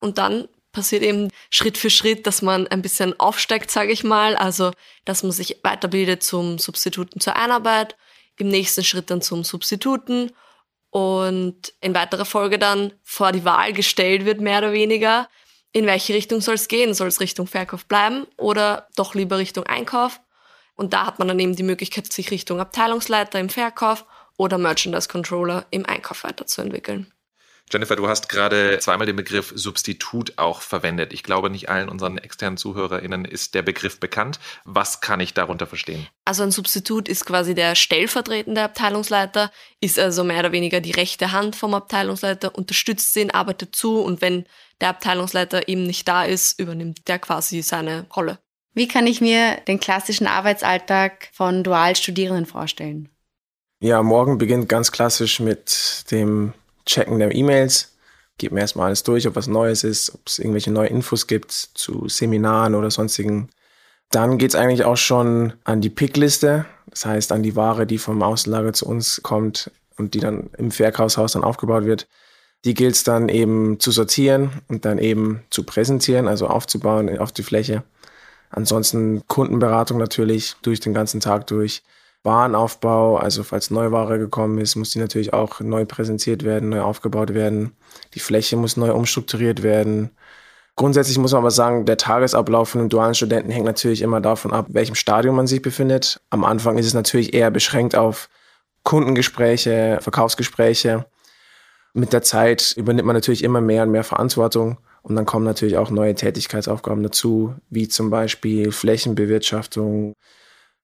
Und 0.00 0.18
dann 0.18 0.48
passiert 0.72 1.02
eben 1.02 1.28
Schritt 1.50 1.78
für 1.78 1.90
Schritt, 1.90 2.26
dass 2.26 2.42
man 2.42 2.66
ein 2.66 2.82
bisschen 2.82 3.18
aufsteigt, 3.20 3.70
sage 3.70 3.92
ich 3.92 4.02
mal. 4.02 4.36
Also, 4.36 4.72
dass 5.04 5.22
man 5.22 5.32
sich 5.32 5.60
weiterbildet 5.62 6.24
zum 6.24 6.58
Substituten 6.58 7.20
zur 7.20 7.36
Einarbeit, 7.36 7.96
im 8.38 8.48
nächsten 8.48 8.84
Schritt 8.84 9.10
dann 9.10 9.22
zum 9.22 9.44
Substituten 9.44 10.32
und 10.90 11.72
in 11.80 11.94
weiterer 11.94 12.24
Folge 12.24 12.58
dann 12.58 12.92
vor 13.02 13.32
die 13.32 13.44
Wahl 13.44 13.72
gestellt 13.72 14.24
wird, 14.24 14.40
mehr 14.40 14.58
oder 14.58 14.72
weniger. 14.72 15.28
In 15.72 15.86
welche 15.86 16.14
Richtung 16.14 16.40
soll 16.40 16.54
es 16.54 16.68
gehen? 16.68 16.94
Soll 16.94 17.08
es 17.08 17.20
Richtung 17.20 17.46
Verkauf 17.46 17.86
bleiben 17.86 18.26
oder 18.36 18.88
doch 18.96 19.14
lieber 19.14 19.38
Richtung 19.38 19.64
Einkauf? 19.64 20.20
Und 20.74 20.92
da 20.92 21.06
hat 21.06 21.18
man 21.18 21.28
dann 21.28 21.38
eben 21.40 21.56
die 21.56 21.62
Möglichkeit, 21.62 22.10
sich 22.12 22.30
Richtung 22.30 22.60
Abteilungsleiter 22.60 23.38
im 23.38 23.48
Verkauf 23.48 24.06
oder 24.36 24.56
Merchandise 24.56 25.08
Controller 25.08 25.66
im 25.70 25.84
Einkauf 25.84 26.24
weiterzuentwickeln. 26.24 27.12
Jennifer, 27.70 27.96
du 27.96 28.08
hast 28.08 28.28
gerade 28.28 28.78
zweimal 28.80 29.06
den 29.06 29.16
Begriff 29.16 29.52
Substitut 29.54 30.38
auch 30.38 30.62
verwendet. 30.62 31.12
Ich 31.12 31.22
glaube, 31.22 31.50
nicht 31.50 31.68
allen 31.68 31.88
unseren 31.88 32.18
externen 32.18 32.56
ZuhörerInnen 32.56 33.24
ist 33.24 33.54
der 33.54 33.62
Begriff 33.62 34.00
bekannt. 34.00 34.40
Was 34.64 35.00
kann 35.00 35.20
ich 35.20 35.34
darunter 35.34 35.66
verstehen? 35.66 36.06
Also 36.24 36.42
ein 36.42 36.50
Substitut 36.50 37.08
ist 37.08 37.26
quasi 37.26 37.54
der 37.54 37.74
stellvertretende 37.74 38.62
Abteilungsleiter, 38.62 39.50
ist 39.80 39.98
also 39.98 40.24
mehr 40.24 40.40
oder 40.40 40.52
weniger 40.52 40.80
die 40.80 40.92
rechte 40.92 41.32
Hand 41.32 41.56
vom 41.56 41.74
Abteilungsleiter, 41.74 42.54
unterstützt 42.56 43.14
ihn, 43.16 43.30
arbeitet 43.30 43.76
zu 43.76 44.00
und 44.00 44.20
wenn 44.22 44.46
der 44.80 44.90
Abteilungsleiter 44.90 45.68
eben 45.68 45.82
nicht 45.82 46.08
da 46.08 46.24
ist, 46.24 46.58
übernimmt 46.58 47.08
der 47.08 47.18
quasi 47.18 47.62
seine 47.62 48.06
Rolle. 48.14 48.38
Wie 48.74 48.88
kann 48.88 49.06
ich 49.06 49.20
mir 49.20 49.56
den 49.66 49.80
klassischen 49.80 50.26
Arbeitsalltag 50.26 51.30
von 51.32 51.64
Dualstudierenden 51.64 52.46
vorstellen? 52.46 53.08
Ja, 53.80 54.02
morgen 54.02 54.38
beginnt 54.38 54.68
ganz 54.68 54.92
klassisch 54.92 55.40
mit 55.40 56.04
dem 56.10 56.52
Checken 56.88 57.18
der 57.18 57.34
E-Mails, 57.34 57.92
geht 58.38 58.52
mir 58.52 58.60
erstmal 58.60 58.86
alles 58.86 59.02
durch, 59.02 59.28
ob 59.28 59.36
was 59.36 59.46
Neues 59.46 59.84
ist, 59.84 60.14
ob 60.14 60.20
es 60.26 60.38
irgendwelche 60.38 60.70
neue 60.70 60.88
Infos 60.88 61.26
gibt 61.26 61.52
zu 61.52 62.08
Seminaren 62.08 62.74
oder 62.74 62.90
sonstigen. 62.90 63.50
Dann 64.10 64.38
geht 64.38 64.50
es 64.50 64.56
eigentlich 64.56 64.84
auch 64.84 64.96
schon 64.96 65.52
an 65.64 65.80
die 65.80 65.90
Pickliste, 65.90 66.64
das 66.86 67.04
heißt 67.04 67.32
an 67.32 67.42
die 67.42 67.56
Ware, 67.56 67.86
die 67.86 67.98
vom 67.98 68.22
Außenlager 68.22 68.72
zu 68.72 68.86
uns 68.86 69.20
kommt 69.22 69.70
und 69.96 70.14
die 70.14 70.20
dann 70.20 70.50
im 70.56 70.70
Verkaufshaus 70.70 71.32
dann 71.32 71.44
aufgebaut 71.44 71.84
wird. 71.84 72.08
Die 72.64 72.74
gilt 72.74 72.94
es 72.94 73.04
dann 73.04 73.28
eben 73.28 73.78
zu 73.80 73.90
sortieren 73.90 74.62
und 74.68 74.84
dann 74.84 74.98
eben 74.98 75.42
zu 75.50 75.64
präsentieren, 75.64 76.26
also 76.26 76.46
aufzubauen 76.46 77.18
auf 77.18 77.32
die 77.32 77.42
Fläche. 77.42 77.84
Ansonsten 78.50 79.22
Kundenberatung 79.28 79.98
natürlich 79.98 80.54
durch 80.62 80.80
den 80.80 80.94
ganzen 80.94 81.20
Tag 81.20 81.46
durch. 81.48 81.82
Warenaufbau, 82.24 83.16
also 83.16 83.42
falls 83.42 83.70
Neuware 83.70 84.18
gekommen 84.18 84.58
ist, 84.58 84.76
muss 84.76 84.90
die 84.90 84.98
natürlich 84.98 85.32
auch 85.32 85.60
neu 85.60 85.84
präsentiert 85.84 86.44
werden, 86.44 86.68
neu 86.68 86.82
aufgebaut 86.82 87.32
werden. 87.34 87.72
Die 88.14 88.20
Fläche 88.20 88.56
muss 88.56 88.76
neu 88.76 88.92
umstrukturiert 88.92 89.62
werden. 89.62 90.10
Grundsätzlich 90.76 91.18
muss 91.18 91.32
man 91.32 91.40
aber 91.40 91.50
sagen, 91.50 91.86
der 91.86 91.96
Tagesablauf 91.96 92.68
von 92.70 92.80
einem 92.80 92.90
dualen 92.90 93.14
Studenten 93.14 93.50
hängt 93.50 93.66
natürlich 93.66 94.02
immer 94.02 94.20
davon 94.20 94.52
ab, 94.52 94.66
welchem 94.68 94.94
Stadium 94.94 95.36
man 95.36 95.46
sich 95.46 95.62
befindet. 95.62 96.20
Am 96.30 96.44
Anfang 96.44 96.78
ist 96.78 96.86
es 96.86 96.94
natürlich 96.94 97.34
eher 97.34 97.50
beschränkt 97.50 97.96
auf 97.96 98.28
Kundengespräche, 98.84 99.98
Verkaufsgespräche. 100.00 101.06
Mit 101.94 102.12
der 102.12 102.22
Zeit 102.22 102.74
übernimmt 102.76 103.06
man 103.06 103.16
natürlich 103.16 103.42
immer 103.42 103.60
mehr 103.60 103.82
und 103.82 103.90
mehr 103.90 104.04
Verantwortung. 104.04 104.78
Und 105.02 105.16
dann 105.16 105.26
kommen 105.26 105.44
natürlich 105.44 105.76
auch 105.78 105.90
neue 105.90 106.14
Tätigkeitsaufgaben 106.14 107.02
dazu, 107.02 107.54
wie 107.70 107.88
zum 107.88 108.10
Beispiel 108.10 108.70
Flächenbewirtschaftung, 108.70 110.14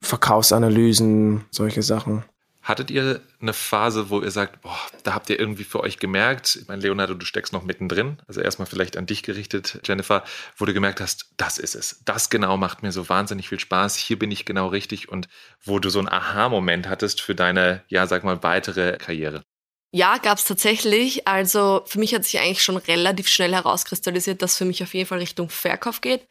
Verkaufsanalysen, 0.04 1.44
solche 1.50 1.82
Sachen. 1.82 2.24
Hattet 2.62 2.90
ihr 2.90 3.20
eine 3.42 3.52
Phase, 3.52 4.08
wo 4.08 4.22
ihr 4.22 4.30
sagt, 4.30 4.62
boah, 4.62 4.78
da 5.02 5.12
habt 5.12 5.28
ihr 5.28 5.38
irgendwie 5.38 5.64
für 5.64 5.80
euch 5.80 5.98
gemerkt, 5.98 6.56
ich 6.62 6.66
meine, 6.66 6.80
Leonardo, 6.80 7.12
du 7.12 7.26
steckst 7.26 7.52
noch 7.52 7.62
mittendrin, 7.62 8.16
also 8.26 8.40
erstmal 8.40 8.64
vielleicht 8.64 8.96
an 8.96 9.04
dich 9.04 9.22
gerichtet, 9.22 9.80
Jennifer, 9.84 10.24
wo 10.56 10.64
du 10.64 10.72
gemerkt 10.72 11.02
hast, 11.02 11.26
das 11.36 11.58
ist 11.58 11.74
es. 11.74 12.00
Das 12.06 12.30
genau 12.30 12.56
macht 12.56 12.82
mir 12.82 12.90
so 12.90 13.06
wahnsinnig 13.10 13.50
viel 13.50 13.60
Spaß. 13.60 13.96
Hier 13.96 14.18
bin 14.18 14.30
ich 14.30 14.46
genau 14.46 14.68
richtig 14.68 15.10
und 15.10 15.28
wo 15.62 15.78
du 15.78 15.90
so 15.90 15.98
einen 15.98 16.08
Aha-Moment 16.08 16.88
hattest 16.88 17.20
für 17.20 17.34
deine, 17.34 17.82
ja, 17.88 18.06
sag 18.06 18.24
mal, 18.24 18.42
weitere 18.42 18.96
Karriere. 18.96 19.42
Ja, 19.92 20.16
gab 20.16 20.38
es 20.38 20.44
tatsächlich. 20.44 21.28
Also 21.28 21.82
für 21.86 21.98
mich 21.98 22.14
hat 22.14 22.24
sich 22.24 22.40
eigentlich 22.40 22.64
schon 22.64 22.78
relativ 22.78 23.28
schnell 23.28 23.52
herauskristallisiert, 23.52 24.40
dass 24.40 24.56
für 24.56 24.64
mich 24.64 24.82
auf 24.82 24.92
jeden 24.94 25.06
Fall 25.06 25.18
Richtung 25.18 25.50
Verkauf 25.50 26.00
geht. 26.00 26.26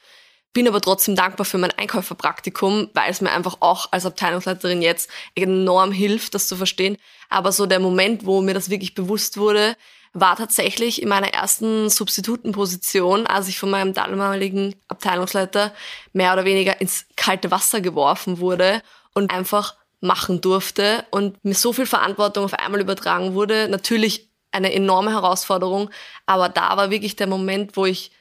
Bin 0.54 0.68
aber 0.68 0.82
trotzdem 0.82 1.16
dankbar 1.16 1.46
für 1.46 1.58
mein 1.58 1.72
Einkäuferpraktikum, 1.72 2.90
weil 2.94 3.10
es 3.10 3.22
mir 3.22 3.32
einfach 3.32 3.58
auch 3.60 3.92
als 3.92 4.06
Abteilungsleiterin 4.06 4.82
jetzt 4.84 5.10
enorm 5.36 5.92
hilft, 5.92 6.36
das 6.36 6.48
zu 6.48 6.56
verstehen. 6.56 6.98
Aber 7.30 7.52
so 7.52 7.66
der 7.66 7.80
Moment, 7.80 8.26
wo 8.26 8.42
mir 8.42 8.54
das 8.54 8.70
wirklich 8.70 8.94
bewusst 8.94 9.38
wurde, 9.38 9.76
war 10.14 10.36
tatsächlich 10.36 11.02
in 11.02 11.10
meiner 11.10 11.34
ersten 11.34 11.90
Substitutenposition, 11.90 13.26
als 13.26 13.48
ich 13.48 13.58
von 13.58 13.72
meinem 13.72 13.96
damaligen 13.96 14.76
Abteilungsleiter 14.88 15.74
mehr 16.14 16.34
oder 16.34 16.46
weniger 16.46 16.80
ins 16.80 17.06
kalte 17.16 17.50
Wasser 17.50 17.82
geworfen 17.82 18.40
wurde 18.40 18.84
und 19.16 19.32
einfach 19.32 19.76
machen 20.02 20.42
durfte 20.42 21.06
und 21.10 21.44
mir 21.44 21.56
so 21.56 21.74
viel 21.74 21.88
Verantwortung 21.88 22.46
auf 22.46 22.54
einmal 22.54 22.82
übertragen 22.82 23.34
wurde. 23.34 23.68
Natürlich 23.70 24.30
eine 24.52 24.72
enorme 24.72 25.12
Herausforderung, 25.12 25.90
aber 26.28 26.50
da 26.50 26.78
war 26.78 26.92
wirklich 26.92 27.16
der 27.16 27.28
Moment, 27.28 27.76
wo 27.76 27.86
ich 27.86 28.12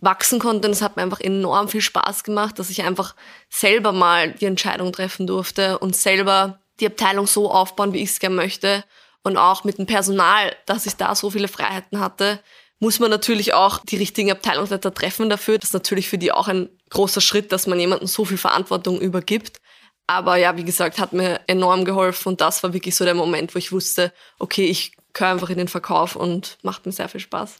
wachsen 0.00 0.38
konnte 0.38 0.68
und 0.68 0.72
es 0.72 0.82
hat 0.82 0.96
mir 0.96 1.02
einfach 1.02 1.20
enorm 1.20 1.68
viel 1.68 1.80
Spaß 1.80 2.24
gemacht, 2.24 2.58
dass 2.58 2.70
ich 2.70 2.82
einfach 2.82 3.14
selber 3.50 3.92
mal 3.92 4.32
die 4.32 4.46
Entscheidung 4.46 4.92
treffen 4.92 5.26
durfte 5.26 5.78
und 5.78 5.96
selber 5.96 6.60
die 6.80 6.86
Abteilung 6.86 7.26
so 7.26 7.50
aufbauen, 7.50 7.92
wie 7.92 8.02
ich 8.02 8.10
es 8.10 8.20
gerne 8.20 8.36
möchte 8.36 8.84
und 9.22 9.36
auch 9.36 9.64
mit 9.64 9.78
dem 9.78 9.86
Personal, 9.86 10.54
dass 10.66 10.86
ich 10.86 10.94
da 10.94 11.14
so 11.14 11.30
viele 11.30 11.48
Freiheiten 11.48 12.00
hatte, 12.00 12.40
muss 12.80 13.00
man 13.00 13.10
natürlich 13.10 13.54
auch 13.54 13.80
die 13.84 13.96
richtigen 13.96 14.30
Abteilungsleiter 14.30 14.94
treffen 14.94 15.28
dafür. 15.28 15.58
Das 15.58 15.70
ist 15.70 15.74
natürlich 15.74 16.08
für 16.08 16.18
die 16.18 16.30
auch 16.30 16.48
ein 16.48 16.68
großer 16.90 17.20
Schritt, 17.20 17.50
dass 17.50 17.66
man 17.66 17.80
jemandem 17.80 18.06
so 18.06 18.24
viel 18.24 18.38
Verantwortung 18.38 19.00
übergibt. 19.00 19.60
Aber 20.06 20.36
ja, 20.36 20.56
wie 20.56 20.64
gesagt, 20.64 20.98
hat 20.98 21.12
mir 21.12 21.40
enorm 21.48 21.84
geholfen 21.84 22.28
und 22.28 22.40
das 22.40 22.62
war 22.62 22.72
wirklich 22.72 22.94
so 22.94 23.04
der 23.04 23.14
Moment, 23.14 23.54
wo 23.54 23.58
ich 23.58 23.72
wusste, 23.72 24.12
okay, 24.38 24.66
ich 24.66 24.92
gehöre 25.12 25.32
einfach 25.32 25.50
in 25.50 25.58
den 25.58 25.68
Verkauf 25.68 26.16
und 26.16 26.56
macht 26.62 26.86
mir 26.86 26.92
sehr 26.92 27.08
viel 27.08 27.20
Spaß. 27.20 27.56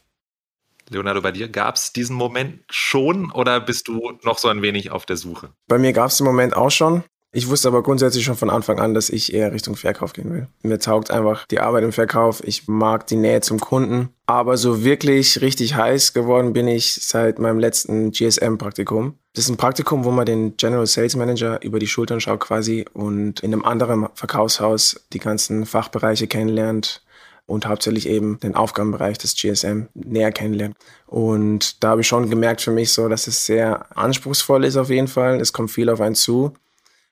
Leonardo, 0.89 1.21
bei 1.21 1.31
dir 1.31 1.49
gab 1.49 1.75
es 1.75 1.93
diesen 1.93 2.15
Moment 2.15 2.63
schon 2.69 3.31
oder 3.31 3.59
bist 3.59 3.87
du 3.87 4.17
noch 4.23 4.37
so 4.37 4.47
ein 4.47 4.61
wenig 4.61 4.91
auf 4.91 5.05
der 5.05 5.17
Suche? 5.17 5.49
Bei 5.67 5.77
mir 5.77 5.93
gab 5.93 6.09
es 6.09 6.17
den 6.17 6.25
Moment 6.25 6.55
auch 6.55 6.71
schon. 6.71 7.03
Ich 7.31 7.47
wusste 7.47 7.67
aber 7.67 7.83
grundsätzlich 7.83 8.25
schon 8.25 8.35
von 8.35 8.49
Anfang 8.49 8.79
an, 8.79 8.95
dass 8.95 9.11
ich 9.11 9.33
eher 9.33 9.53
Richtung 9.53 9.75
Verkauf 9.75 10.13
gehen 10.13 10.33
will. 10.33 10.47
Mir 10.63 10.79
taugt 10.79 11.11
einfach 11.11 11.45
die 11.45 11.59
Arbeit 11.59 11.83
im 11.83 11.91
Verkauf. 11.91 12.41
Ich 12.43 12.67
mag 12.67 13.05
die 13.05 13.17
Nähe 13.17 13.41
zum 13.41 13.59
Kunden. 13.59 14.09
Aber 14.25 14.57
so 14.57 14.83
wirklich 14.83 15.39
richtig 15.39 15.75
heiß 15.75 16.13
geworden 16.13 16.53
bin 16.53 16.67
ich 16.67 16.95
seit 16.95 17.37
meinem 17.37 17.59
letzten 17.59 18.11
GSM-Praktikum. 18.11 19.13
Das 19.33 19.45
ist 19.45 19.51
ein 19.51 19.57
Praktikum, 19.57 20.05
wo 20.05 20.11
man 20.11 20.25
den 20.25 20.57
General 20.57 20.87
Sales 20.87 21.15
Manager 21.15 21.61
über 21.61 21.77
die 21.77 21.87
Schultern 21.87 22.19
schaut 22.19 22.39
quasi 22.39 22.85
und 22.93 23.41
in 23.41 23.53
einem 23.53 23.63
anderen 23.63 24.07
Verkaufshaus 24.15 25.05
die 25.13 25.19
ganzen 25.19 25.67
Fachbereiche 25.67 26.25
kennenlernt 26.25 27.03
und 27.49 27.65
hauptsächlich 27.65 28.07
eben 28.07 28.39
den 28.39 28.55
Aufgabenbereich 28.55 29.17
des 29.17 29.35
GSM 29.35 29.87
näher 29.95 30.31
kennenlernt. 30.31 30.77
Und 31.07 31.83
da 31.83 31.89
habe 31.89 32.01
ich 32.01 32.07
schon 32.07 32.29
gemerkt 32.29 32.61
für 32.61 32.71
mich 32.71 32.91
so, 32.91 33.09
dass 33.09 33.25
es 33.25 33.45
sehr 33.45 33.97
anspruchsvoll 33.97 34.65
ist 34.65 34.77
auf 34.77 34.89
jeden 34.89 35.07
Fall. 35.07 35.41
Es 35.41 35.51
kommt 35.51 35.71
viel 35.71 35.89
auf 35.89 35.99
einen 35.99 36.15
zu. 36.15 36.53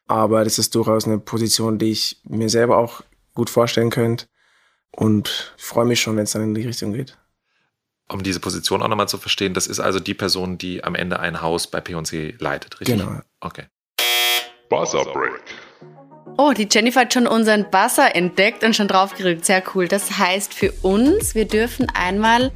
Aber 0.06 0.44
das 0.44 0.60
ist 0.60 0.76
durchaus 0.76 1.06
eine 1.06 1.18
Position, 1.18 1.80
die 1.80 1.92
ich 1.92 2.22
mir 2.24 2.50
selber 2.50 2.78
auch 2.78 3.02
gut 3.34 3.50
vorstellen 3.50 3.90
könnte. 3.90 4.28
Und 4.92 5.54
freue 5.58 5.86
mich 5.86 6.00
schon, 6.00 6.16
wenn 6.16 6.24
es 6.24 6.32
dann 6.32 6.44
in 6.44 6.54
die 6.54 6.68
Richtung 6.68 6.94
geht. 6.94 7.18
Um 8.08 8.22
diese 8.22 8.40
Position 8.40 8.82
auch 8.84 8.88
nochmal 8.88 9.10
zu 9.10 9.18
verstehen, 9.18 9.54
das 9.54 9.68
ist 9.68 9.80
also 9.80 10.00
die 10.00 10.14
Person, 10.14 10.58
die 10.60 10.84
am 10.84 10.96
Ende 10.96 11.20
ein 11.20 11.42
Haus 11.42 11.68
bei 11.68 11.82
P&C 11.82 12.36
leitet, 12.38 12.80
richtig? 12.80 13.00
Genau. 13.00 13.22
Okay. 13.42 13.66
Buzzer 14.70 15.04
Break. 15.04 15.42
Oh, 16.40 16.54
die 16.54 16.68
Jennifer 16.72 17.02
hat 17.02 17.14
schon 17.16 17.26
unseren 17.26 17.66
Buzzer 17.72 18.16
entdeckt 18.16 18.64
und 18.64 18.76
schon 18.76 18.88
draufgerückt. 18.88 19.44
Sehr 19.44 19.64
cool. 19.74 19.88
Das 19.88 20.20
heißt 20.20 20.54
für 20.54 20.72
uns, 20.84 21.34
wir 21.34 21.48
dürfen 21.48 21.88
einmal 21.96 22.52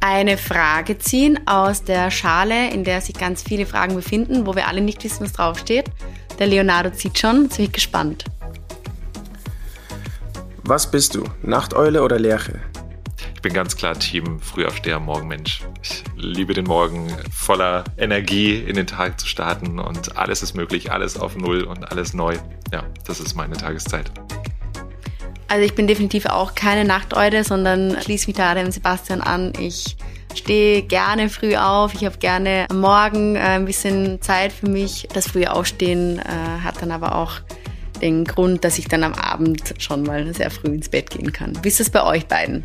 eine 0.00 0.36
Frage 0.36 0.98
ziehen 0.98 1.38
aus 1.46 1.84
der 1.84 2.10
Schale, 2.10 2.70
in 2.70 2.82
der 2.82 3.00
sich 3.00 3.14
ganz 3.14 3.44
viele 3.44 3.64
Fragen 3.64 3.94
befinden, 3.94 4.44
wo 4.44 4.56
wir 4.56 4.66
alle 4.66 4.80
nicht 4.80 5.04
wissen, 5.04 5.22
was 5.22 5.32
draufsteht. 5.34 5.84
Der 6.40 6.48
Leonardo 6.48 6.90
zieht 6.90 7.16
schon, 7.16 7.44
jetzt 7.44 7.58
bin 7.58 7.66
ich 7.66 7.72
gespannt. 7.72 8.24
Was 10.64 10.90
bist 10.90 11.14
du? 11.14 11.22
Nachteule 11.42 12.02
oder 12.02 12.18
Lerche? 12.18 12.60
Ich 13.42 13.48
bin 13.50 13.54
ganz 13.54 13.76
klar 13.76 13.98
Team 13.98 14.38
Frühaufsteher, 14.38 15.00
Morgenmensch. 15.00 15.62
Ich 15.82 16.04
liebe 16.14 16.54
den 16.54 16.64
Morgen 16.64 17.12
voller 17.32 17.82
Energie 17.98 18.54
in 18.54 18.76
den 18.76 18.86
Tag 18.86 19.18
zu 19.18 19.26
starten 19.26 19.80
und 19.80 20.16
alles 20.16 20.44
ist 20.44 20.54
möglich, 20.54 20.92
alles 20.92 21.18
auf 21.18 21.34
Null 21.34 21.64
und 21.64 21.90
alles 21.90 22.14
neu. 22.14 22.36
Ja, 22.70 22.84
das 23.04 23.18
ist 23.18 23.34
meine 23.34 23.56
Tageszeit. 23.56 24.12
Also 25.48 25.64
ich 25.64 25.74
bin 25.74 25.88
definitiv 25.88 26.26
auch 26.26 26.54
keine 26.54 26.84
Nachteule, 26.84 27.42
sondern 27.42 28.00
schließe 28.00 28.28
mich 28.28 28.36
da 28.36 28.54
dem 28.54 28.70
Sebastian 28.70 29.20
an. 29.20 29.52
Ich 29.58 29.96
stehe 30.36 30.82
gerne 30.82 31.28
früh 31.28 31.56
auf. 31.56 31.94
Ich 31.94 32.04
habe 32.04 32.18
gerne 32.18 32.66
am 32.70 32.78
Morgen 32.78 33.34
äh, 33.34 33.40
ein 33.40 33.64
bisschen 33.64 34.22
Zeit 34.22 34.52
für 34.52 34.68
mich. 34.68 35.08
Das 35.14 35.26
frühe 35.26 35.52
Aufstehen 35.52 36.20
äh, 36.20 36.62
hat 36.62 36.80
dann 36.80 36.92
aber 36.92 37.16
auch 37.16 37.40
den 38.00 38.24
Grund, 38.24 38.62
dass 38.62 38.78
ich 38.78 38.86
dann 38.86 39.02
am 39.02 39.14
Abend 39.14 39.74
schon 39.78 40.04
mal 40.04 40.32
sehr 40.32 40.52
früh 40.52 40.68
ins 40.68 40.88
Bett 40.88 41.10
gehen 41.10 41.32
kann. 41.32 41.58
Wie 41.64 41.68
ist 41.68 41.80
das 41.80 41.90
bei 41.90 42.04
euch 42.04 42.26
beiden? 42.26 42.64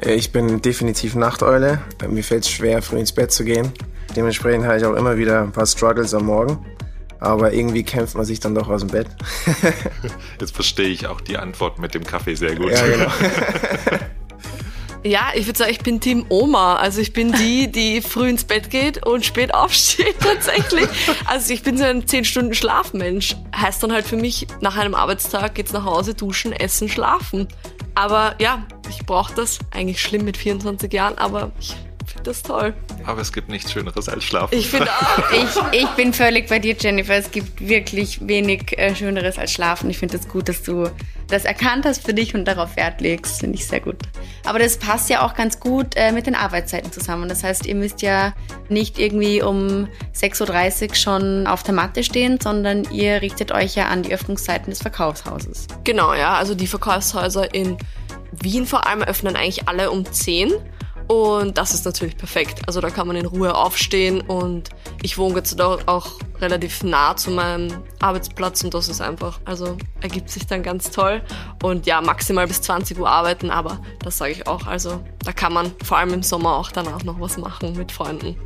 Äh, 0.00 0.14
ich 0.14 0.32
bin 0.32 0.60
definitiv 0.62 1.14
Nachteule. 1.14 1.80
Mir 2.08 2.24
fällt 2.24 2.44
es 2.44 2.50
schwer, 2.50 2.82
früh 2.82 2.98
ins 2.98 3.12
Bett 3.12 3.32
zu 3.32 3.44
gehen. 3.44 3.72
Dementsprechend 4.14 4.64
habe 4.64 4.78
ich 4.78 4.84
auch 4.84 4.94
immer 4.94 5.16
wieder 5.16 5.42
ein 5.42 5.52
paar 5.52 5.66
Struggles 5.66 6.14
am 6.14 6.26
Morgen. 6.26 6.64
Aber 7.18 7.52
irgendwie 7.52 7.82
kämpft 7.82 8.14
man 8.14 8.24
sich 8.24 8.40
dann 8.40 8.54
doch 8.54 8.68
aus 8.68 8.82
dem 8.82 8.90
Bett. 8.90 9.08
Jetzt 10.40 10.54
verstehe 10.54 10.88
ich 10.88 11.06
auch 11.06 11.20
die 11.20 11.38
Antwort 11.38 11.78
mit 11.78 11.94
dem 11.94 12.04
Kaffee 12.04 12.34
sehr 12.34 12.54
gut. 12.54 12.70
Ja, 12.70 12.86
genau. 12.86 13.10
Ja, 15.06 15.28
ich 15.36 15.46
würde 15.46 15.56
sagen, 15.56 15.70
ich 15.70 15.78
bin 15.78 16.00
Team 16.00 16.26
Oma. 16.30 16.76
Also 16.76 17.00
ich 17.00 17.12
bin 17.12 17.30
die, 17.30 17.70
die 17.70 18.00
früh 18.00 18.28
ins 18.28 18.42
Bett 18.42 18.70
geht 18.70 19.06
und 19.06 19.24
spät 19.24 19.54
aufsteht 19.54 20.16
tatsächlich. 20.20 20.88
Also 21.26 21.52
ich 21.52 21.62
bin 21.62 21.78
so 21.78 21.84
ein 21.84 22.08
10 22.08 22.24
Stunden 22.24 22.54
Schlafmensch. 22.54 23.36
Heißt 23.54 23.80
dann 23.84 23.92
halt 23.92 24.04
für 24.04 24.16
mich, 24.16 24.48
nach 24.60 24.76
einem 24.76 24.96
Arbeitstag 24.96 25.54
geht's 25.54 25.72
nach 25.72 25.84
Hause, 25.84 26.14
duschen, 26.14 26.52
essen, 26.52 26.88
schlafen. 26.88 27.46
Aber 27.94 28.34
ja, 28.40 28.66
ich 28.88 29.04
brauche 29.06 29.34
das. 29.34 29.58
Eigentlich 29.70 30.00
schlimm 30.00 30.24
mit 30.24 30.36
24 30.36 30.92
Jahren, 30.92 31.18
aber 31.18 31.52
ich 31.58 31.76
finde 32.06 32.24
das 32.24 32.42
toll. 32.42 32.74
Aber 33.04 33.20
es 33.20 33.32
gibt 33.32 33.48
nichts 33.48 33.72
Schöneres 33.72 34.08
als 34.08 34.24
Schlafen. 34.24 34.56
Ich 34.56 34.68
finde 34.68 34.90
auch. 34.90 35.32
Ich, 35.32 35.80
ich 35.80 35.88
bin 35.90 36.12
völlig 36.12 36.48
bei 36.48 36.58
dir, 36.58 36.76
Jennifer. 36.78 37.14
Es 37.14 37.30
gibt 37.30 37.66
wirklich 37.66 38.26
wenig 38.26 38.78
äh, 38.78 38.94
Schöneres 38.94 39.38
als 39.38 39.52
Schlafen. 39.52 39.90
Ich 39.90 39.98
finde 39.98 40.16
es 40.16 40.22
das 40.22 40.30
gut, 40.30 40.48
dass 40.48 40.62
du 40.62 40.88
das 41.28 41.44
erkannt 41.44 41.84
hast 41.84 42.04
für 42.04 42.14
dich 42.14 42.34
und 42.34 42.44
darauf 42.46 42.76
Wert 42.76 43.00
legst. 43.00 43.40
Finde 43.40 43.56
ich 43.56 43.66
sehr 43.66 43.80
gut. 43.80 43.96
Aber 44.44 44.58
das 44.58 44.78
passt 44.78 45.10
ja 45.10 45.24
auch 45.26 45.34
ganz 45.34 45.58
gut 45.60 45.96
äh, 45.96 46.12
mit 46.12 46.26
den 46.26 46.34
Arbeitszeiten 46.34 46.92
zusammen. 46.92 47.28
Das 47.28 47.42
heißt, 47.42 47.66
ihr 47.66 47.74
müsst 47.74 48.02
ja 48.02 48.32
nicht 48.68 48.98
irgendwie 48.98 49.42
um 49.42 49.88
6.30 50.14 50.90
Uhr 50.90 50.94
schon 50.94 51.46
auf 51.46 51.62
der 51.62 51.74
Matte 51.74 52.04
stehen, 52.04 52.38
sondern 52.40 52.84
ihr 52.92 53.22
richtet 53.22 53.52
euch 53.52 53.74
ja 53.74 53.86
an 53.86 54.02
die 54.02 54.14
Öffnungszeiten 54.14 54.70
des 54.70 54.80
Verkaufshauses. 54.80 55.66
Genau, 55.84 56.14
ja. 56.14 56.34
Also 56.34 56.54
die 56.54 56.66
Verkaufshäuser 56.66 57.52
in 57.54 57.76
Wien 58.42 58.66
vor 58.66 58.86
allem 58.86 59.02
öffnen 59.02 59.36
eigentlich 59.36 59.68
alle 59.68 59.90
um 59.90 60.04
10 60.04 60.52
und 61.08 61.56
das 61.56 61.72
ist 61.72 61.84
natürlich 61.84 62.16
perfekt. 62.16 62.62
Also 62.66 62.80
da 62.80 62.90
kann 62.90 63.06
man 63.06 63.16
in 63.16 63.26
Ruhe 63.26 63.54
aufstehen 63.54 64.20
und 64.20 64.70
ich 65.02 65.18
wohne 65.18 65.36
jetzt 65.36 65.60
auch 65.60 66.10
relativ 66.40 66.82
nah 66.82 67.16
zu 67.16 67.30
meinem 67.30 67.82
Arbeitsplatz 68.00 68.64
und 68.64 68.74
das 68.74 68.88
ist 68.88 69.00
einfach, 69.00 69.38
also 69.44 69.76
ergibt 70.00 70.30
sich 70.30 70.46
dann 70.46 70.62
ganz 70.62 70.90
toll. 70.90 71.22
Und 71.62 71.86
ja, 71.86 72.00
maximal 72.00 72.46
bis 72.46 72.60
20 72.62 72.98
Uhr 72.98 73.08
arbeiten, 73.08 73.50
aber 73.50 73.80
das 74.00 74.18
sage 74.18 74.32
ich 74.32 74.46
auch. 74.48 74.66
Also 74.66 75.00
da 75.24 75.32
kann 75.32 75.52
man 75.52 75.72
vor 75.84 75.98
allem 75.98 76.12
im 76.12 76.22
Sommer 76.22 76.56
auch 76.56 76.72
danach 76.72 77.04
noch 77.04 77.20
was 77.20 77.36
machen 77.36 77.76
mit 77.76 77.92
Freunden. 77.92 78.36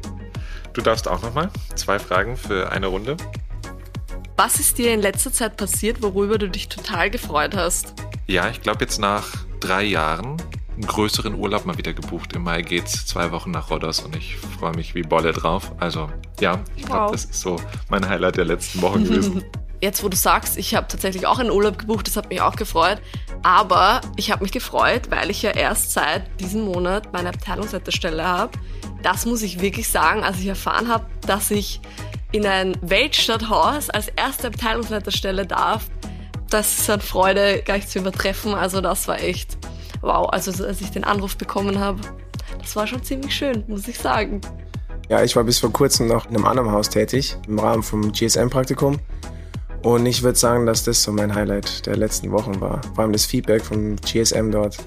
Du 0.75 0.83
darfst 0.83 1.09
auch 1.09 1.23
nochmal 1.23 1.51
zwei 1.77 1.99
Fragen 1.99 2.37
für 2.37 2.71
eine 2.71 2.89
Runde. 2.89 3.17
Was 4.37 4.61
ist 4.61 4.79
dir 4.79 4.93
in 4.93 5.01
letzter 5.01 5.33
Zeit 5.33 5.57
passiert, 5.57 6.03
worüber 6.03 6.39
du 6.39 6.49
dich 6.49 6.69
total 6.69 7.11
gefreut 7.11 7.57
hast? 7.57 7.95
Ja, 8.27 8.49
ich 8.49 8.61
glaube 8.61 8.85
jetzt 8.85 8.99
nach 8.99 9.27
drei 9.61 9.83
Jahren 9.85 10.37
einen 10.75 10.87
größeren 10.87 11.35
Urlaub 11.35 11.67
mal 11.67 11.77
wieder 11.77 11.93
gebucht. 11.93 12.33
Im 12.35 12.45
Mai 12.45 12.63
geht's 12.63 13.05
zwei 13.07 13.33
Wochen 13.33 13.51
nach 13.51 13.71
Rhodos 13.71 14.01
und 14.01 14.17
ich 14.17 14.37
freue 14.37 14.75
mich 14.75 14.95
wie 14.95 15.03
Bolle 15.03 15.33
drauf. 15.33 15.73
Also 15.79 16.09
ja, 16.41 16.61
ich 16.77 16.85
glaube, 16.87 17.05
Wow. 17.07 17.13
das 17.13 17.27
ist 17.27 17.41
so 17.41 17.57
mein 17.91 18.09
Highlight 18.09 18.37
der 18.37 18.47
letzten 18.47 18.81
Wochen 18.83 19.05
gewesen. 19.05 19.45
Jetzt, 19.83 20.03
wo 20.05 20.11
du 20.11 20.17
sagst, 20.17 20.59
ich 20.59 20.75
habe 20.75 20.89
tatsächlich 20.89 21.27
auch 21.27 21.39
einen 21.39 21.51
Urlaub 21.51 21.79
gebucht, 21.79 22.07
das 22.07 22.15
hat 22.17 22.29
mich 22.29 22.43
auch 22.43 22.55
gefreut. 22.57 23.01
Aber 23.43 24.03
ich 24.17 24.31
habe 24.31 24.43
mich 24.43 24.53
gefreut, 24.53 25.11
weil 25.11 25.31
ich 25.31 25.41
ja 25.41 25.53
erst 25.53 25.93
seit 25.93 26.39
diesem 26.39 26.63
Monat 26.67 27.15
meine 27.15 27.31
Abteilungsleiterstelle 27.31 28.23
habe. 28.27 28.53
Das 29.03 29.25
muss 29.25 29.41
ich 29.41 29.63
wirklich 29.63 29.89
sagen, 29.89 30.23
als 30.23 30.39
ich 30.39 30.47
erfahren 30.49 30.89
habe, 30.89 31.07
dass 31.27 31.51
ich 31.51 31.81
in 32.33 32.45
ein 32.47 32.77
Weltstadthaus 32.83 33.89
als 33.89 34.09
erste 34.09 34.49
Abteilungsleiterstelle 34.49 35.47
darf. 35.47 35.87
Das 36.51 36.79
ist 36.79 36.91
an 36.91 37.01
Freude 37.01 37.63
gar 37.65 37.77
nicht 37.77 37.89
zu 37.89 38.01
übertreffen. 38.01 38.55
Also 38.55 38.81
das 38.81 39.09
war 39.09 39.21
echt 39.21 39.57
wow. 40.01 40.29
Also 40.31 40.65
als 40.65 40.81
ich 40.81 40.91
den 40.91 41.05
Anruf 41.05 41.37
bekommen 41.37 41.79
habe, 41.79 42.01
das 42.59 42.77
war 42.77 42.87
schon 42.87 43.03
ziemlich 43.03 43.35
schön, 43.35 43.65
muss 43.69 43.87
ich 43.89 43.99
sagen. 43.99 44.41
Ja, 45.09 45.23
ich 45.23 45.35
war 45.35 45.45
bis 45.45 45.59
vor 45.59 45.73
kurzem 45.73 46.07
noch 46.07 46.29
in 46.29 46.37
einem 46.37 46.45
anderen 46.45 46.71
Haus 46.71 46.89
tätig, 46.89 47.37
im 47.49 47.59
Rahmen 47.59 47.83
vom 47.83 48.13
GSM-Praktikum. 48.13 48.99
Und 49.83 50.07
ich 50.07 50.23
würde 50.23 50.39
sagen, 50.39 50.67
dass 50.67 50.85
das 50.85 51.03
so 51.03 51.11
mein 51.13 51.35
Highlight 51.35 51.87
der 51.87 51.97
letzten 51.97 52.31
Wochen 52.33 52.61
war. 52.61 52.81
Vor 52.95 53.05
allem 53.05 53.13
das 53.13 53.25
Feedback 53.25 53.65
vom 53.65 53.97
GSM 53.97 54.51
dort 54.51 54.79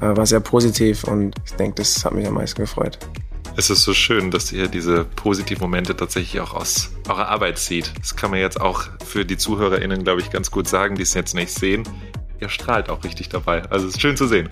äh, 0.00 0.16
war 0.16 0.26
sehr 0.26 0.40
positiv 0.40 1.04
und 1.04 1.36
ich 1.44 1.52
denke, 1.52 1.76
das 1.76 2.04
hat 2.04 2.12
mich 2.12 2.26
am 2.26 2.34
meisten 2.34 2.60
gefreut. 2.60 2.98
Es 3.54 3.68
ist 3.68 3.82
so 3.82 3.92
schön, 3.92 4.30
dass 4.30 4.50
ihr 4.50 4.66
diese 4.66 5.04
positiven 5.04 5.62
Momente 5.62 5.94
tatsächlich 5.94 6.40
auch 6.40 6.54
aus 6.54 6.90
eurer 7.06 7.28
Arbeit 7.28 7.58
zieht. 7.58 7.92
Das 8.00 8.16
kann 8.16 8.30
man 8.30 8.40
jetzt 8.40 8.58
auch 8.58 8.84
für 9.04 9.26
die 9.26 9.36
ZuhörerInnen, 9.36 10.04
glaube 10.04 10.22
ich, 10.22 10.30
ganz 10.30 10.50
gut 10.50 10.66
sagen, 10.66 10.96
die 10.96 11.02
es 11.02 11.12
jetzt 11.12 11.34
nicht 11.34 11.50
sehen. 11.50 11.82
Ihr 12.40 12.48
strahlt 12.48 12.88
auch 12.88 13.04
richtig 13.04 13.28
dabei. 13.28 13.62
Also 13.68 13.86
es 13.86 13.94
ist 13.94 14.00
schön 14.00 14.16
zu 14.16 14.26
sehen. 14.26 14.48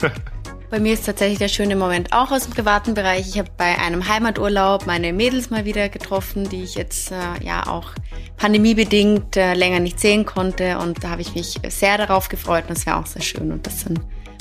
Bei 0.70 0.80
mir 0.80 0.94
ist 0.94 1.04
tatsächlich 1.04 1.38
der 1.38 1.48
schöne 1.48 1.76
Moment 1.76 2.12
auch 2.12 2.30
aus 2.30 2.44
dem 2.44 2.52
privaten 2.52 2.94
Bereich. 2.94 3.28
Ich 3.28 3.38
habe 3.38 3.50
bei 3.56 3.78
einem 3.78 4.08
Heimaturlaub 4.08 4.86
meine 4.86 5.12
Mädels 5.12 5.50
mal 5.50 5.64
wieder 5.64 5.88
getroffen, 5.88 6.48
die 6.48 6.64
ich 6.64 6.74
jetzt 6.74 7.12
äh, 7.12 7.44
ja 7.44 7.66
auch 7.68 7.90
pandemiebedingt 8.38 9.36
äh, 9.36 9.54
länger 9.54 9.78
nicht 9.78 10.00
sehen 10.00 10.24
konnte. 10.24 10.78
Und 10.78 11.04
da 11.04 11.10
habe 11.10 11.22
ich 11.22 11.34
mich 11.34 11.60
sehr 11.68 11.96
darauf 11.96 12.28
gefreut 12.28 12.64
und 12.68 12.76
das 12.76 12.86
war 12.86 12.98
auch 12.98 13.06
sehr 13.06 13.22
schön. 13.22 13.52
Und 13.52 13.66
das 13.66 13.74
ist 13.74 13.90
ein 13.90 14.00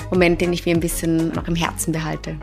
Moment, 0.10 0.42
den 0.42 0.54
ich 0.54 0.66
mir 0.66 0.74
ein 0.74 0.80
bisschen 0.80 1.30
noch 1.34 1.48
im 1.48 1.56
Herzen 1.56 1.92
behalte. 1.92 2.40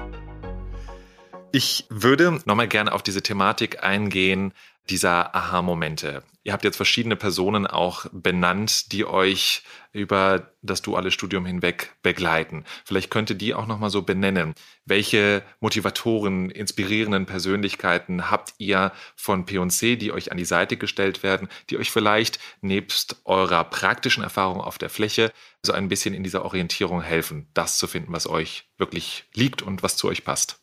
Ich 1.52 1.84
würde 1.88 2.40
nochmal 2.44 2.68
gerne 2.68 2.92
auf 2.92 3.02
diese 3.02 3.22
Thematik 3.22 3.82
eingehen, 3.82 4.52
dieser 4.88 5.34
Aha-Momente. 5.34 6.22
Ihr 6.44 6.52
habt 6.52 6.64
jetzt 6.64 6.76
verschiedene 6.76 7.16
Personen 7.16 7.66
auch 7.66 8.06
benannt, 8.12 8.92
die 8.92 9.04
euch 9.04 9.62
über 9.92 10.52
das 10.62 10.80
duale 10.80 11.10
Studium 11.10 11.44
hinweg 11.44 11.96
begleiten. 12.02 12.64
Vielleicht 12.84 13.10
könnt 13.10 13.30
ihr 13.30 13.36
die 13.36 13.54
auch 13.54 13.66
nochmal 13.66 13.90
so 13.90 14.02
benennen. 14.02 14.54
Welche 14.84 15.42
Motivatoren, 15.58 16.50
inspirierenden 16.50 17.26
Persönlichkeiten 17.26 18.30
habt 18.30 18.54
ihr 18.58 18.92
von 19.16 19.44
P&C, 19.44 19.96
die 19.96 20.12
euch 20.12 20.30
an 20.30 20.38
die 20.38 20.44
Seite 20.44 20.76
gestellt 20.76 21.22
werden, 21.24 21.48
die 21.68 21.78
euch 21.78 21.90
vielleicht 21.90 22.38
nebst 22.60 23.20
eurer 23.24 23.64
praktischen 23.64 24.22
Erfahrung 24.22 24.60
auf 24.60 24.78
der 24.78 24.90
Fläche 24.90 25.32
so 25.64 25.72
ein 25.72 25.88
bisschen 25.88 26.14
in 26.14 26.22
dieser 26.22 26.44
Orientierung 26.44 27.02
helfen, 27.02 27.48
das 27.54 27.76
zu 27.76 27.88
finden, 27.88 28.12
was 28.12 28.28
euch 28.28 28.68
wirklich 28.78 29.24
liegt 29.34 29.62
und 29.62 29.82
was 29.82 29.96
zu 29.96 30.08
euch 30.08 30.24
passt? 30.24 30.60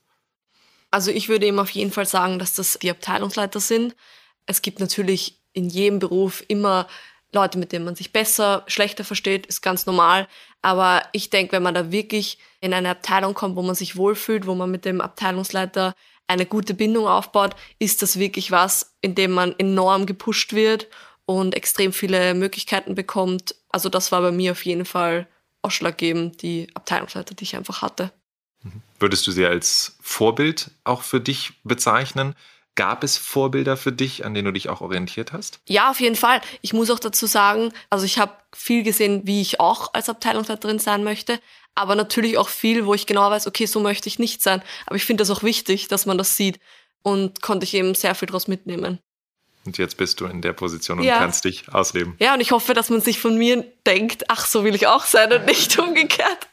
Also 0.91 1.12
ich 1.12 1.30
würde 1.30 1.45
eben 1.45 1.60
auf 1.60 1.69
jeden 1.69 1.91
Fall 1.91 2.06
sagen, 2.06 2.39
dass 2.39 2.56
das 2.56 2.80
die 2.82 2.89
Abteilungsleiter 2.89 3.60
sind. 3.60 3.95
Es 4.45 4.62
gibt 4.62 4.80
natürlich 4.80 5.41
in 5.54 5.69
jedem 5.69 6.00
Beruf 6.00 6.43
immer 6.47 6.88
Leute, 7.34 7.58
mit 7.58 7.71
denen 7.71 7.86
man 7.86 7.95
sich 7.95 8.13
besser, 8.13 8.63
schlechter 8.67 9.04
versteht, 9.04 9.45
ist 9.47 9.62
ganz 9.62 9.86
normal. 9.86 10.28
Aber 10.62 11.04
ich 11.12 11.30
denke, 11.30 11.54
wenn 11.54 11.63
man 11.63 11.73
da 11.73 11.91
wirklich 11.91 12.38
in 12.62 12.73
eine 12.73 12.89
Abteilung 12.89 13.34
kommt, 13.34 13.56
wo 13.56 13.62
man 13.62 13.76
sich 13.76 13.97
wohlfühlt, 13.97 14.47
wo 14.47 14.56
man 14.56 14.71
mit 14.71 14.86
dem 14.86 15.02
Abteilungsleiter 15.02 15.93
eine 16.28 16.45
gute 16.45 16.73
Bindung 16.73 17.08
aufbaut, 17.08 17.56
ist 17.80 18.02
das 18.02 18.19
wirklich 18.19 18.52
was, 18.52 18.95
in 19.02 19.15
dem 19.15 19.32
man 19.32 19.58
enorm 19.58 20.06
gepusht 20.06 20.54
wird 20.54 20.88
und 21.26 21.56
extrem 21.56 21.93
viele 21.93 22.34
Möglichkeiten 22.34 22.95
bekommt. 22.95 23.56
Also 23.69 23.89
das 23.89 24.12
war 24.12 24.21
bei 24.21 24.32
mir 24.32 24.54
auf 24.54 24.65
jeden 24.65 24.86
Fall 24.86 25.28
ausschlaggebend, 25.62 26.41
die 26.41 26.67
Abteilungsleiter, 26.73 27.36
die 27.36 27.43
ich 27.43 27.56
einfach 27.56 27.82
hatte. 27.82 28.12
Würdest 28.99 29.27
du 29.27 29.31
sie 29.31 29.45
als 29.45 29.97
Vorbild 30.01 30.71
auch 30.83 31.01
für 31.01 31.21
dich 31.21 31.53
bezeichnen? 31.63 32.36
Gab 32.75 33.03
es 33.03 33.17
Vorbilder 33.17 33.75
für 33.75 33.91
dich, 33.91 34.23
an 34.25 34.33
denen 34.33 34.45
du 34.45 34.53
dich 34.53 34.69
auch 34.69 34.81
orientiert 34.81 35.33
hast? 35.33 35.60
Ja, 35.67 35.89
auf 35.89 35.99
jeden 35.99 36.15
Fall. 36.15 36.41
Ich 36.62 36.73
muss 36.73 36.91
auch 36.91 36.99
dazu 36.99 37.25
sagen, 37.25 37.73
also 37.89 38.05
ich 38.05 38.19
habe 38.19 38.33
viel 38.53 38.83
gesehen, 38.83 39.21
wie 39.25 39.41
ich 39.41 39.60
auch 39.60 39.93
als 39.93 40.10
Abteilungsleiterin 40.10 40.77
sein 40.77 41.03
möchte, 41.03 41.39
aber 41.73 41.95
natürlich 41.95 42.38
auch 42.38 42.49
viel, 42.49 42.86
wo 42.86 42.93
ich 42.93 43.05
genau 43.05 43.29
weiß, 43.29 43.47
okay, 43.47 43.65
so 43.65 43.79
möchte 43.79 44.10
ich 44.10 44.19
nicht 44.19 44.43
sein. 44.43 44.62
Aber 44.86 44.95
ich 44.95 45.05
finde 45.05 45.21
das 45.21 45.31
auch 45.31 45.43
wichtig, 45.43 45.88
dass 45.88 46.05
man 46.05 46.17
das 46.17 46.38
sieht 46.38 46.60
und 47.03 47.41
konnte 47.41 47.63
ich 47.63 47.73
eben 47.73 47.95
sehr 47.95 48.15
viel 48.15 48.27
daraus 48.27 48.47
mitnehmen. 48.47 48.99
Und 49.65 49.77
jetzt 49.77 49.97
bist 49.97 50.21
du 50.21 50.25
in 50.25 50.41
der 50.41 50.53
Position 50.53 50.99
und 50.99 51.05
ja. 51.05 51.17
kannst 51.17 51.45
dich 51.45 51.73
ausleben. 51.73 52.15
Ja, 52.19 52.33
und 52.33 52.41
ich 52.41 52.51
hoffe, 52.51 52.73
dass 52.73 52.89
man 52.89 53.01
sich 53.01 53.19
von 53.19 53.38
mir 53.38 53.65
denkt, 53.86 54.25
ach, 54.29 54.45
so 54.45 54.63
will 54.63 54.73
ich 54.73 54.88
auch 54.88 55.05
sein 55.05 55.31
und 55.33 55.45
nicht 55.45 55.77
umgekehrt. 55.79 56.47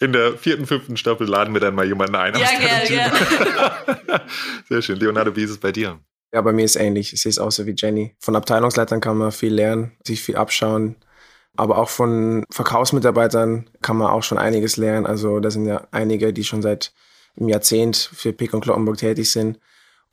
In 0.00 0.12
der 0.12 0.34
vierten, 0.34 0.66
fünften 0.66 0.96
Staffel 0.96 1.26
laden 1.26 1.54
wir 1.54 1.60
dann 1.60 1.74
mal 1.74 1.86
jemanden 1.86 2.14
ein. 2.14 2.34
Ja, 2.34 2.48
gerne, 2.58 2.86
gerne. 2.86 4.22
Sehr 4.68 4.82
schön. 4.82 4.98
Leonardo, 4.98 5.34
wie 5.34 5.42
ist 5.42 5.50
es 5.50 5.58
bei 5.58 5.72
dir? 5.72 5.98
Ja, 6.32 6.40
bei 6.40 6.52
mir 6.52 6.64
ist 6.64 6.76
es 6.76 6.82
ähnlich. 6.82 7.12
Ich 7.12 7.22
sehe 7.22 7.30
es 7.30 7.38
auch 7.38 7.50
so 7.50 7.66
wie 7.66 7.74
Jenny. 7.76 8.14
Von 8.20 8.36
Abteilungsleitern 8.36 9.00
kann 9.00 9.16
man 9.16 9.32
viel 9.32 9.52
lernen, 9.52 9.92
sich 10.04 10.22
viel 10.22 10.36
abschauen. 10.36 10.96
Aber 11.56 11.78
auch 11.78 11.88
von 11.88 12.44
Verkaufsmitarbeitern 12.50 13.68
kann 13.82 13.96
man 13.96 14.08
auch 14.08 14.22
schon 14.22 14.38
einiges 14.38 14.76
lernen. 14.76 15.06
Also 15.06 15.40
da 15.40 15.50
sind 15.50 15.66
ja 15.66 15.88
einige, 15.90 16.32
die 16.32 16.44
schon 16.44 16.62
seit 16.62 16.92
einem 17.36 17.48
Jahrzehnt 17.48 17.96
für 17.96 18.32
Pick 18.32 18.54
und 18.54 18.60
Kloppenburg 18.60 18.98
tätig 18.98 19.32
sind. 19.32 19.58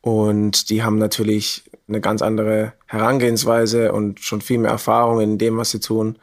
Und 0.01 0.71
die 0.71 0.81
haben 0.81 0.97
natürlich 0.97 1.63
eine 1.87 2.01
ganz 2.01 2.23
andere 2.23 2.73
Herangehensweise 2.87 3.91
und 3.91 4.19
schon 4.19 4.41
viel 4.41 4.57
mehr 4.57 4.71
Erfahrung 4.71 5.21
in 5.21 5.37
dem, 5.37 5.57
was 5.57 5.69
sie 5.69 5.79
tun 5.79 6.17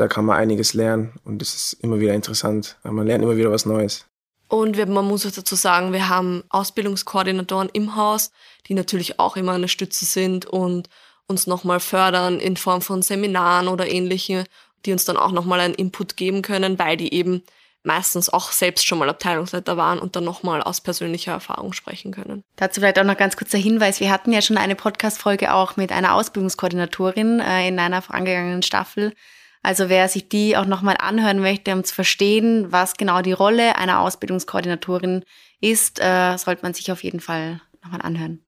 da 0.00 0.08
kann 0.08 0.24
man 0.24 0.36
einiges 0.36 0.72
lernen 0.72 1.12
und 1.24 1.42
es 1.42 1.54
ist 1.54 1.72
immer 1.74 2.00
wieder 2.00 2.14
interessant. 2.14 2.76
Man 2.82 3.06
lernt 3.06 3.22
immer 3.22 3.36
wieder 3.36 3.50
was 3.50 3.66
Neues. 3.66 4.06
Und 4.48 4.76
man 4.88 5.04
muss 5.04 5.22
dazu 5.22 5.54
sagen, 5.54 5.92
wir 5.92 6.08
haben 6.08 6.42
Ausbildungskoordinatoren 6.48 7.68
im 7.72 7.94
Haus, 7.94 8.32
die 8.66 8.74
natürlich 8.74 9.20
auch 9.20 9.36
immer 9.36 9.52
eine 9.52 9.68
Stütze 9.68 10.04
sind 10.04 10.46
und 10.46 10.88
uns 11.28 11.46
nochmal 11.46 11.78
fördern 11.78 12.40
in 12.40 12.56
Form 12.56 12.82
von 12.82 13.02
Seminaren 13.02 13.68
oder 13.68 13.88
ähnliche, 13.88 14.44
die 14.84 14.92
uns 14.92 15.04
dann 15.04 15.16
auch 15.16 15.30
nochmal 15.30 15.60
einen 15.60 15.74
Input 15.74 16.16
geben 16.16 16.42
können, 16.42 16.78
weil 16.78 16.96
die 16.96 17.14
eben 17.14 17.42
meistens 17.82 18.28
auch 18.28 18.50
selbst 18.50 18.86
schon 18.86 18.98
mal 18.98 19.08
Abteilungsleiter 19.08 19.76
waren 19.76 19.98
und 19.98 20.16
dann 20.16 20.24
nochmal 20.24 20.62
aus 20.62 20.80
persönlicher 20.80 21.32
Erfahrung 21.32 21.72
sprechen 21.72 22.12
können. 22.12 22.42
Dazu 22.56 22.80
vielleicht 22.80 22.98
auch 22.98 23.04
noch 23.04 23.16
ganz 23.16 23.36
kurzer 23.36 23.58
Hinweis. 23.58 24.00
Wir 24.00 24.10
hatten 24.10 24.32
ja 24.32 24.42
schon 24.42 24.58
eine 24.58 24.74
Podcast-Folge 24.74 25.54
auch 25.54 25.76
mit 25.76 25.92
einer 25.92 26.14
Ausbildungskoordinatorin 26.14 27.40
äh, 27.40 27.68
in 27.68 27.78
einer 27.78 28.02
vorangegangenen 28.02 28.62
Staffel. 28.62 29.14
Also 29.62 29.88
wer 29.88 30.08
sich 30.08 30.28
die 30.28 30.56
auch 30.56 30.64
nochmal 30.64 30.96
anhören 30.98 31.40
möchte, 31.40 31.72
um 31.72 31.84
zu 31.84 31.94
verstehen, 31.94 32.72
was 32.72 32.94
genau 32.94 33.20
die 33.20 33.32
Rolle 33.32 33.76
einer 33.76 34.00
Ausbildungskoordinatorin 34.00 35.24
ist, 35.60 36.00
äh, 36.00 36.36
sollte 36.38 36.62
man 36.62 36.72
sich 36.72 36.90
auf 36.90 37.04
jeden 37.04 37.20
Fall 37.20 37.60
nochmal 37.82 38.00
anhören. 38.02 38.44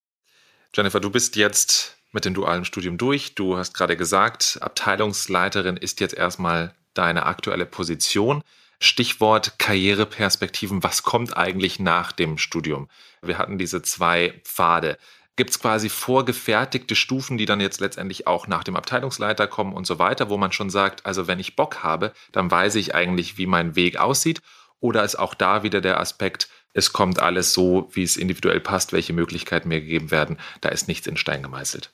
Jennifer, 0.74 1.00
du 1.00 1.10
bist 1.10 1.36
jetzt 1.36 1.98
mit 2.12 2.24
dem 2.24 2.34
dualen 2.34 2.64
Studium 2.64 2.96
durch. 2.96 3.34
Du 3.34 3.56
hast 3.56 3.74
gerade 3.74 3.96
gesagt, 3.96 4.58
Abteilungsleiterin 4.60 5.76
ist 5.76 6.00
jetzt 6.00 6.14
erstmal 6.14 6.74
deine 6.94 7.26
aktuelle 7.26 7.66
Position. 7.66 8.42
Stichwort 8.78 9.58
Karriereperspektiven. 9.58 10.82
Was 10.82 11.02
kommt 11.02 11.36
eigentlich 11.36 11.78
nach 11.78 12.12
dem 12.12 12.36
Studium? 12.38 12.88
Wir 13.22 13.38
hatten 13.38 13.58
diese 13.58 13.82
zwei 13.82 14.40
Pfade 14.44 14.98
gibt 15.36 15.50
es 15.50 15.60
quasi 15.60 15.88
vorgefertigte 15.88 16.94
Stufen, 16.94 17.38
die 17.38 17.46
dann 17.46 17.60
jetzt 17.60 17.80
letztendlich 17.80 18.26
auch 18.26 18.46
nach 18.46 18.64
dem 18.64 18.76
Abteilungsleiter 18.76 19.46
kommen 19.46 19.72
und 19.72 19.86
so 19.86 19.98
weiter, 19.98 20.28
wo 20.28 20.36
man 20.36 20.52
schon 20.52 20.70
sagt, 20.70 21.06
also 21.06 21.26
wenn 21.26 21.40
ich 21.40 21.56
Bock 21.56 21.82
habe, 21.82 22.12
dann 22.32 22.50
weiß 22.50 22.74
ich 22.74 22.94
eigentlich, 22.94 23.38
wie 23.38 23.46
mein 23.46 23.74
Weg 23.74 23.98
aussieht. 23.98 24.42
Oder 24.80 25.04
ist 25.04 25.16
auch 25.16 25.34
da 25.34 25.62
wieder 25.62 25.80
der 25.80 26.00
Aspekt, 26.00 26.48
es 26.74 26.92
kommt 26.92 27.20
alles 27.20 27.52
so, 27.52 27.88
wie 27.92 28.02
es 28.02 28.16
individuell 28.16 28.60
passt, 28.60 28.92
welche 28.92 29.12
Möglichkeiten 29.12 29.68
mir 29.68 29.80
gegeben 29.80 30.10
werden. 30.10 30.38
Da 30.60 30.70
ist 30.70 30.88
nichts 30.88 31.06
in 31.06 31.16
Stein 31.16 31.42
gemeißelt. 31.42 31.92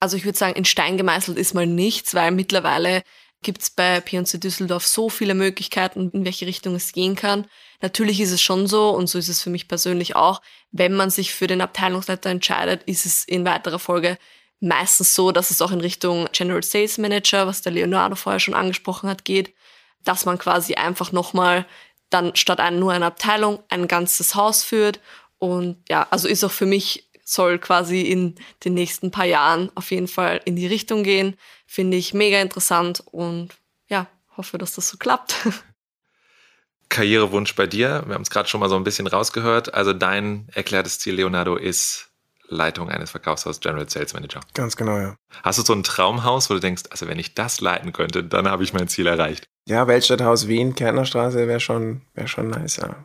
Also 0.00 0.16
ich 0.16 0.24
würde 0.24 0.36
sagen, 0.36 0.56
in 0.56 0.64
Stein 0.64 0.96
gemeißelt 0.96 1.38
ist 1.38 1.54
mal 1.54 1.66
nichts, 1.66 2.14
weil 2.14 2.30
mittlerweile 2.30 3.02
gibt 3.46 3.62
es 3.62 3.70
bei 3.70 4.00
P&C 4.00 4.38
Düsseldorf 4.38 4.84
so 4.84 5.08
viele 5.08 5.34
Möglichkeiten, 5.34 6.10
in 6.10 6.24
welche 6.24 6.46
Richtung 6.46 6.74
es 6.74 6.92
gehen 6.92 7.14
kann. 7.14 7.46
Natürlich 7.80 8.20
ist 8.20 8.32
es 8.32 8.42
schon 8.42 8.66
so, 8.66 8.90
und 8.90 9.06
so 9.06 9.18
ist 9.18 9.28
es 9.28 9.40
für 9.40 9.50
mich 9.50 9.68
persönlich 9.68 10.16
auch, 10.16 10.42
wenn 10.72 10.92
man 10.92 11.10
sich 11.10 11.32
für 11.32 11.46
den 11.46 11.60
Abteilungsleiter 11.60 12.28
entscheidet, 12.28 12.82
ist 12.86 13.06
es 13.06 13.22
in 13.22 13.44
weiterer 13.44 13.78
Folge 13.78 14.18
meistens 14.58 15.14
so, 15.14 15.30
dass 15.30 15.52
es 15.52 15.62
auch 15.62 15.70
in 15.70 15.80
Richtung 15.80 16.28
General 16.32 16.64
Sales 16.64 16.98
Manager, 16.98 17.46
was 17.46 17.62
der 17.62 17.70
Leonardo 17.70 18.16
vorher 18.16 18.40
schon 18.40 18.54
angesprochen 18.54 19.08
hat, 19.08 19.24
geht, 19.24 19.54
dass 20.02 20.24
man 20.24 20.38
quasi 20.38 20.74
einfach 20.74 21.12
nochmal 21.12 21.66
dann 22.10 22.34
statt 22.34 22.58
ein, 22.58 22.80
nur 22.80 22.92
eine 22.92 23.06
Abteilung 23.06 23.60
ein 23.68 23.86
ganzes 23.86 24.34
Haus 24.34 24.64
führt. 24.64 24.98
Und 25.38 25.76
ja, 25.88 26.08
also 26.10 26.26
ist 26.26 26.42
auch 26.42 26.50
für 26.50 26.66
mich 26.66 27.08
soll 27.22 27.60
quasi 27.60 28.02
in 28.02 28.34
den 28.64 28.74
nächsten 28.74 29.12
paar 29.12 29.24
Jahren 29.24 29.70
auf 29.76 29.92
jeden 29.92 30.08
Fall 30.08 30.40
in 30.44 30.56
die 30.56 30.66
Richtung 30.66 31.04
gehen. 31.04 31.36
Finde 31.66 31.96
ich 31.96 32.14
mega 32.14 32.40
interessant 32.40 33.02
und 33.10 33.54
ja, 33.88 34.06
hoffe, 34.36 34.58
dass 34.58 34.74
das 34.74 34.88
so 34.88 34.96
klappt. 34.96 35.36
Karrierewunsch 36.88 37.54
bei 37.56 37.66
dir? 37.66 38.04
Wir 38.06 38.14
haben 38.14 38.22
es 38.22 38.30
gerade 38.30 38.48
schon 38.48 38.60
mal 38.60 38.68
so 38.68 38.76
ein 38.76 38.84
bisschen 38.84 39.06
rausgehört. 39.06 39.74
Also 39.74 39.92
dein 39.92 40.48
erklärtes 40.54 41.00
Ziel, 41.00 41.16
Leonardo, 41.16 41.56
ist 41.56 42.10
Leitung 42.48 42.90
eines 42.90 43.10
Verkaufshauses, 43.10 43.60
General 43.60 43.88
Sales 43.88 44.14
Manager. 44.14 44.40
Ganz 44.54 44.76
genau, 44.76 44.96
ja. 44.98 45.16
Hast 45.42 45.58
du 45.58 45.62
so 45.62 45.72
ein 45.72 45.82
Traumhaus, 45.82 46.48
wo 46.48 46.54
du 46.54 46.60
denkst, 46.60 46.84
also 46.90 47.08
wenn 47.08 47.18
ich 47.18 47.34
das 47.34 47.60
leiten 47.60 47.92
könnte, 47.92 48.22
dann 48.22 48.48
habe 48.48 48.62
ich 48.62 48.72
mein 48.72 48.88
Ziel 48.88 49.06
erreicht? 49.06 49.48
Ja, 49.66 49.88
Weltstadthaus 49.88 50.46
Wien, 50.46 50.74
Kärntnerstraße 50.74 51.48
wäre 51.48 51.60
schon, 51.60 52.02
wär 52.14 52.28
schon 52.28 52.48
nice, 52.48 52.76
ja. 52.76 53.04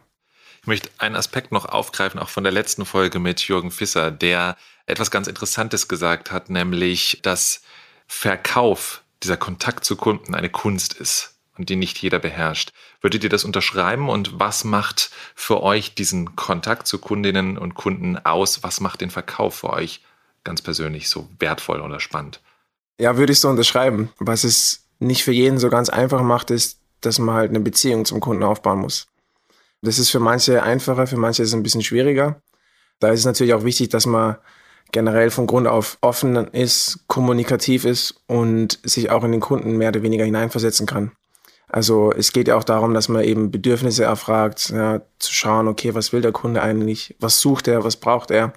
Ich 0.61 0.67
möchte 0.67 0.89
einen 0.99 1.15
Aspekt 1.15 1.51
noch 1.51 1.65
aufgreifen, 1.65 2.19
auch 2.19 2.29
von 2.29 2.43
der 2.43 2.53
letzten 2.53 2.85
Folge 2.85 3.17
mit 3.17 3.41
Jürgen 3.41 3.71
Fisser, 3.71 4.11
der 4.11 4.57
etwas 4.85 5.09
ganz 5.09 5.27
Interessantes 5.27 5.87
gesagt 5.87 6.31
hat, 6.31 6.51
nämlich, 6.51 7.19
dass 7.23 7.63
Verkauf, 8.13 9.03
dieser 9.23 9.37
Kontakt 9.37 9.85
zu 9.85 9.95
Kunden 9.95 10.35
eine 10.35 10.49
Kunst 10.49 10.93
ist 10.93 11.39
und 11.57 11.69
die 11.69 11.77
nicht 11.77 11.97
jeder 11.97 12.19
beherrscht. 12.19 12.73
Würdet 12.99 13.23
ihr 13.23 13.29
das 13.29 13.45
unterschreiben 13.45 14.09
und 14.09 14.37
was 14.37 14.65
macht 14.65 15.11
für 15.33 15.63
euch 15.63 15.95
diesen 15.95 16.35
Kontakt 16.35 16.87
zu 16.87 16.99
Kundinnen 16.99 17.57
und 17.57 17.73
Kunden 17.73 18.17
aus? 18.17 18.63
Was 18.63 18.81
macht 18.81 18.99
den 18.99 19.11
Verkauf 19.11 19.55
für 19.55 19.69
euch 19.69 20.03
ganz 20.43 20.61
persönlich 20.61 21.07
so 21.07 21.29
wertvoll 21.39 21.79
oder 21.79 22.01
spannend? 22.01 22.41
Ja, 22.99 23.15
würde 23.15 23.31
ich 23.31 23.39
so 23.39 23.47
unterschreiben. 23.47 24.11
Was 24.19 24.43
es 24.43 24.83
nicht 24.99 25.23
für 25.23 25.31
jeden 25.31 25.57
so 25.57 25.69
ganz 25.69 25.89
einfach 25.89 26.21
macht, 26.21 26.51
ist, 26.51 26.79
dass 26.99 27.17
man 27.17 27.33
halt 27.33 27.49
eine 27.49 27.61
Beziehung 27.61 28.03
zum 28.03 28.19
Kunden 28.19 28.43
aufbauen 28.43 28.79
muss. 28.79 29.07
Das 29.81 29.97
ist 29.97 30.09
für 30.09 30.19
manche 30.19 30.61
einfacher, 30.61 31.07
für 31.07 31.17
manche 31.17 31.43
ist 31.43 31.49
es 31.49 31.55
ein 31.55 31.63
bisschen 31.63 31.81
schwieriger. 31.81 32.41
Da 32.99 33.09
ist 33.09 33.21
es 33.21 33.25
natürlich 33.25 33.53
auch 33.53 33.63
wichtig, 33.63 33.89
dass 33.89 34.05
man 34.05 34.35
generell 34.91 35.29
von 35.29 35.47
Grund 35.47 35.67
auf 35.67 35.97
offen 36.01 36.35
ist, 36.35 37.05
kommunikativ 37.07 37.85
ist 37.85 38.21
und 38.27 38.79
sich 38.83 39.09
auch 39.09 39.23
in 39.23 39.31
den 39.31 39.41
Kunden 39.41 39.77
mehr 39.77 39.89
oder 39.89 40.03
weniger 40.03 40.25
hineinversetzen 40.25 40.85
kann. 40.85 41.11
Also 41.67 42.11
es 42.11 42.33
geht 42.33 42.49
ja 42.49 42.57
auch 42.57 42.65
darum, 42.65 42.93
dass 42.93 43.07
man 43.07 43.23
eben 43.23 43.51
Bedürfnisse 43.51 44.03
erfragt, 44.03 44.71
ja, 44.71 45.01
zu 45.19 45.33
schauen, 45.33 45.69
okay, 45.69 45.95
was 45.95 46.11
will 46.11 46.21
der 46.21 46.33
Kunde 46.33 46.61
eigentlich, 46.61 47.15
was 47.19 47.39
sucht 47.39 47.67
er, 47.67 47.83
was 47.83 47.95
braucht 47.95 48.29
er 48.31 48.53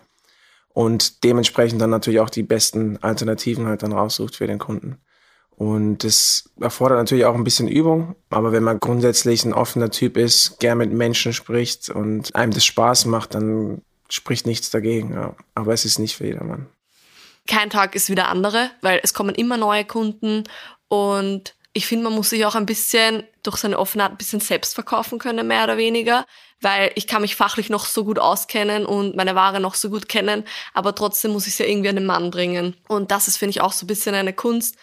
und 0.74 1.22
dementsprechend 1.22 1.80
dann 1.80 1.90
natürlich 1.90 2.20
auch 2.20 2.30
die 2.30 2.42
besten 2.42 2.98
Alternativen 2.98 3.66
halt 3.66 3.82
dann 3.82 3.92
raussucht 3.92 4.34
für 4.36 4.48
den 4.48 4.58
Kunden. 4.58 4.98
Und 5.56 6.02
das 6.02 6.50
erfordert 6.60 6.98
natürlich 6.98 7.24
auch 7.26 7.36
ein 7.36 7.44
bisschen 7.44 7.68
Übung. 7.68 8.16
Aber 8.28 8.50
wenn 8.50 8.64
man 8.64 8.80
grundsätzlich 8.80 9.44
ein 9.44 9.54
offener 9.54 9.90
Typ 9.90 10.16
ist, 10.16 10.58
gern 10.58 10.78
mit 10.78 10.92
Menschen 10.92 11.32
spricht 11.32 11.90
und 11.90 12.34
einem 12.34 12.52
das 12.52 12.64
Spaß 12.64 13.06
macht, 13.06 13.36
dann 13.36 13.82
spricht 14.08 14.46
nichts 14.46 14.70
dagegen. 14.70 15.12
Ja. 15.12 15.34
Aber 15.54 15.72
es 15.72 15.84
ist 15.84 15.98
nicht 15.98 16.16
für 16.16 16.26
jedermann. 16.26 16.66
Kein 17.46 17.70
Tag 17.70 17.94
ist 17.94 18.08
wie 18.08 18.14
der 18.14 18.28
andere, 18.28 18.70
weil 18.80 19.00
es 19.02 19.12
kommen 19.12 19.34
immer 19.34 19.56
neue 19.56 19.84
Kunden 19.84 20.44
und 20.88 21.54
ich 21.76 21.86
finde, 21.86 22.04
man 22.04 22.14
muss 22.14 22.30
sich 22.30 22.46
auch 22.46 22.54
ein 22.54 22.66
bisschen 22.66 23.24
durch 23.42 23.56
seine 23.56 23.78
Offenheit 23.78 24.12
ein 24.12 24.16
bisschen 24.16 24.40
selbst 24.40 24.74
verkaufen 24.74 25.18
können, 25.18 25.46
mehr 25.46 25.64
oder 25.64 25.76
weniger, 25.76 26.24
weil 26.60 26.92
ich 26.94 27.08
kann 27.08 27.20
mich 27.20 27.34
fachlich 27.34 27.68
noch 27.68 27.84
so 27.84 28.04
gut 28.04 28.20
auskennen 28.20 28.86
und 28.86 29.16
meine 29.16 29.34
Ware 29.34 29.58
noch 29.58 29.74
so 29.74 29.90
gut 29.90 30.08
kennen, 30.08 30.44
aber 30.72 30.94
trotzdem 30.94 31.32
muss 31.32 31.48
ich 31.48 31.54
es 31.54 31.58
ja 31.58 31.66
irgendwie 31.66 31.88
an 31.88 31.96
den 31.96 32.06
Mann 32.06 32.30
bringen. 32.30 32.76
Und 32.86 33.10
das 33.10 33.26
ist, 33.26 33.38
finde 33.38 33.50
ich, 33.50 33.60
auch 33.60 33.72
so 33.72 33.84
ein 33.84 33.88
bisschen 33.88 34.14
eine 34.14 34.32
Kunst. 34.32 34.76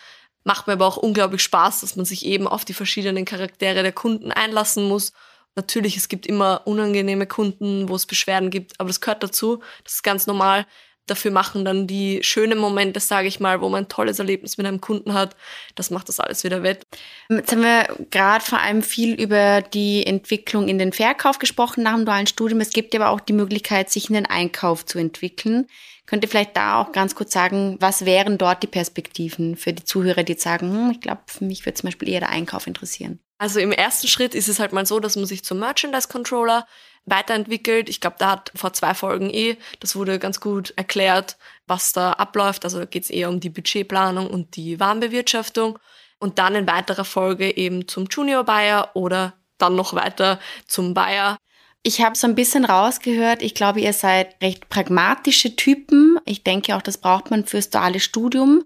Macht 0.44 0.68
mir 0.68 0.74
aber 0.74 0.86
auch 0.86 0.98
unglaublich 0.98 1.42
Spaß, 1.42 1.80
dass 1.80 1.96
man 1.96 2.06
sich 2.06 2.26
eben 2.26 2.48
auf 2.48 2.66
die 2.66 2.74
verschiedenen 2.74 3.26
Charaktere 3.26 3.84
der 3.84 3.94
Kunden 3.94 4.32
einlassen 4.32 4.88
muss. 4.88 5.14
Natürlich, 5.56 5.98
es 5.98 6.08
gibt 6.08 6.26
immer 6.26 6.62
unangenehme 6.66 7.28
Kunden, 7.28 7.90
wo 7.90 7.96
es 7.96 8.06
Beschwerden 8.06 8.50
gibt, 8.50 8.80
aber 8.80 8.88
das 8.88 9.02
gehört 9.02 9.24
dazu. 9.24 9.62
Das 9.84 9.96
ist 9.96 10.04
ganz 10.04 10.28
normal 10.28 10.66
dafür 11.12 11.32
machen 11.32 11.66
dann 11.66 11.88
die 11.88 12.20
schönen 12.24 12.58
Momente, 12.58 13.00
sage 13.00 13.28
ich 13.28 13.40
mal, 13.40 13.62
wo 13.62 13.70
man 13.70 13.84
ein 13.84 13.90
tolles 13.90 14.20
Erlebnis 14.20 14.58
mit 14.58 14.66
einem 14.66 14.82
Kunden 14.82 15.14
hat. 15.14 15.36
Das 15.76 15.92
macht 15.92 16.10
das 16.10 16.20
alles 16.20 16.44
wieder 16.44 16.64
wett. 16.64 16.86
Jetzt 17.30 17.52
haben 17.52 17.64
wir 17.64 17.88
gerade 18.10 18.44
vor 18.44 18.60
allem 18.60 18.82
viel 18.82 19.20
über 19.20 19.62
die 19.62 20.06
Entwicklung 20.06 20.68
in 20.68 20.78
den 20.78 20.94
Verkauf 20.94 21.40
gesprochen 21.40 21.84
nach 21.84 21.96
dem 21.96 22.06
dualen 22.06 22.28
Studium. 22.28 22.62
Es 22.62 22.72
gibt 22.72 22.96
aber 22.96 23.10
auch 23.10 23.20
die 23.20 23.34
Möglichkeit, 23.34 23.90
sich 23.90 24.10
in 24.10 24.16
den 24.16 24.26
Einkauf 24.26 24.86
zu 24.86 25.00
entwickeln. 25.00 25.68
Könnt 26.06 26.24
ihr 26.24 26.30
vielleicht 26.30 26.58
da 26.58 26.82
auch 26.82 26.92
ganz 26.92 27.16
kurz 27.16 27.32
sagen, 27.32 27.78
was 27.80 28.06
wären 28.06 28.38
dort 28.38 28.64
die 28.64 28.68
Perspektiven 28.68 29.56
für 29.56 29.72
die 29.72 29.84
Zuhörer, 29.84 30.24
die 30.24 30.34
sagen, 30.34 30.72
hm, 30.72 30.92
ich 30.92 31.02
glaube, 31.02 31.22
für 31.28 31.46
mich 31.46 31.66
würde 31.66 31.76
zum 31.76 31.88
Beispiel 31.88 32.10
eher 32.10 32.20
der 32.20 32.30
Einkauf 32.30 32.68
interessieren? 32.68 33.20
Also 33.42 33.60
im 33.60 33.72
ersten 33.72 34.08
Schritt 34.08 34.36
ist 34.36 34.50
es 34.50 34.60
halt 34.60 34.72
mal 34.72 34.86
so, 34.86 35.00
dass 35.00 35.16
man 35.16 35.26
sich 35.26 35.44
zum 35.44 35.58
Merchandise 35.58 36.08
Controller 36.08 36.68
weiterentwickelt. 37.06 37.90
Ich 37.90 38.00
glaube, 38.00 38.18
da 38.20 38.34
hat 38.34 38.52
vor 38.54 38.72
zwei 38.74 38.94
Folgen 38.94 39.32
eh, 39.32 39.58
das 39.80 39.96
wurde 39.96 40.20
ganz 40.20 40.40
gut 40.40 40.76
erklärt, 40.76 41.38
was 41.66 41.92
da 41.92 42.12
abläuft. 42.12 42.66
Also 42.66 42.78
da 42.78 42.86
geht 42.86 43.06
es 43.06 43.10
eher 43.10 43.30
um 43.30 43.40
die 43.40 43.50
Budgetplanung 43.50 44.30
und 44.30 44.56
die 44.56 44.80
Warenbewirtschaftung. 44.80 45.80
Und 46.20 46.38
dann 46.38 46.54
in 46.54 46.68
weiterer 46.68 47.04
Folge 47.04 47.58
eben 47.58 47.88
zum 47.88 48.06
Junior 48.06 48.44
Buyer 48.44 48.92
oder 48.94 49.34
dann 49.58 49.76
noch 49.76 49.96
weiter 49.96 50.40
zum 50.68 50.94
Buyer. 50.94 51.40
Ich 51.82 52.02
habe 52.04 52.16
so 52.16 52.28
ein 52.28 52.36
bisschen 52.36 52.64
rausgehört, 52.64 53.42
ich 53.42 53.56
glaube, 53.56 53.82
ihr 53.82 53.94
seid 53.94 54.40
recht 54.44 54.70
pragmatische 54.70 55.56
Typen. 55.56 56.20
Ich 56.26 56.44
denke 56.44 56.76
auch, 56.76 56.84
das 56.84 57.00
braucht 57.00 57.32
man 57.32 57.48
fürs 57.48 57.72
duale 57.72 58.02
Studium. 58.02 58.64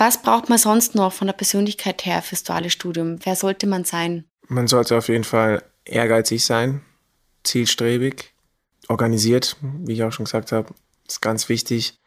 Was 0.00 0.22
braucht 0.22 0.48
man 0.48 0.56
sonst 0.56 0.94
noch 0.94 1.12
von 1.12 1.26
der 1.26 1.34
Persönlichkeit 1.34 2.06
her 2.06 2.22
fürs 2.22 2.42
duale 2.42 2.70
Studium? 2.70 3.18
Wer 3.22 3.36
sollte 3.36 3.66
man 3.66 3.84
sein? 3.84 4.24
Man 4.48 4.66
sollte 4.66 4.96
auf 4.96 5.08
jeden 5.08 5.24
Fall 5.24 5.62
ehrgeizig 5.84 6.42
sein, 6.42 6.80
zielstrebig, 7.44 8.32
organisiert, 8.88 9.58
wie 9.60 9.92
ich 9.92 10.02
auch 10.02 10.10
schon 10.10 10.24
gesagt 10.24 10.52
habe, 10.52 10.72
ist 11.06 11.20
ganz 11.20 11.50
wichtig 11.50 12.00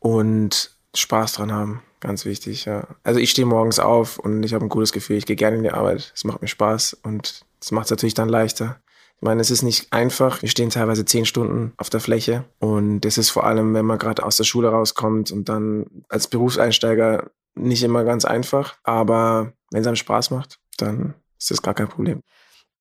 und 0.00 0.76
Spaß 0.96 1.34
dran 1.34 1.52
haben, 1.52 1.84
ganz 2.00 2.24
wichtig. 2.24 2.64
Ja. 2.64 2.88
Also 3.04 3.20
ich 3.20 3.30
stehe 3.30 3.46
morgens 3.46 3.78
auf 3.78 4.18
und 4.18 4.42
ich 4.42 4.52
habe 4.52 4.66
ein 4.66 4.68
gutes 4.68 4.90
Gefühl, 4.90 5.16
ich 5.16 5.26
gehe 5.26 5.36
gerne 5.36 5.56
in 5.56 5.62
die 5.62 5.70
Arbeit, 5.70 6.10
es 6.12 6.24
macht 6.24 6.42
mir 6.42 6.48
Spaß 6.48 6.94
und 7.04 7.46
es 7.60 7.70
macht 7.70 7.84
es 7.84 7.90
natürlich 7.92 8.14
dann 8.14 8.28
leichter. 8.28 8.80
Ich 9.22 9.26
meine, 9.26 9.40
es 9.40 9.50
ist 9.50 9.62
nicht 9.62 9.92
einfach. 9.92 10.40
Wir 10.40 10.48
stehen 10.48 10.70
teilweise 10.70 11.04
zehn 11.04 11.26
Stunden 11.26 11.72
auf 11.76 11.90
der 11.90 12.00
Fläche 12.00 12.44
und 12.58 13.02
das 13.02 13.18
ist 13.18 13.30
vor 13.30 13.44
allem, 13.44 13.74
wenn 13.74 13.84
man 13.84 13.98
gerade 13.98 14.24
aus 14.24 14.36
der 14.36 14.44
Schule 14.44 14.68
rauskommt 14.68 15.30
und 15.30 15.48
dann 15.48 15.86
als 16.08 16.26
Berufseinsteiger 16.28 17.30
nicht 17.54 17.82
immer 17.82 18.04
ganz 18.04 18.24
einfach. 18.24 18.76
Aber 18.82 19.52
wenn 19.70 19.82
es 19.82 19.86
einem 19.86 19.96
Spaß 19.96 20.30
macht, 20.30 20.58
dann 20.78 21.14
ist 21.38 21.50
das 21.50 21.62
gar 21.62 21.74
kein 21.74 21.88
Problem 21.88 22.22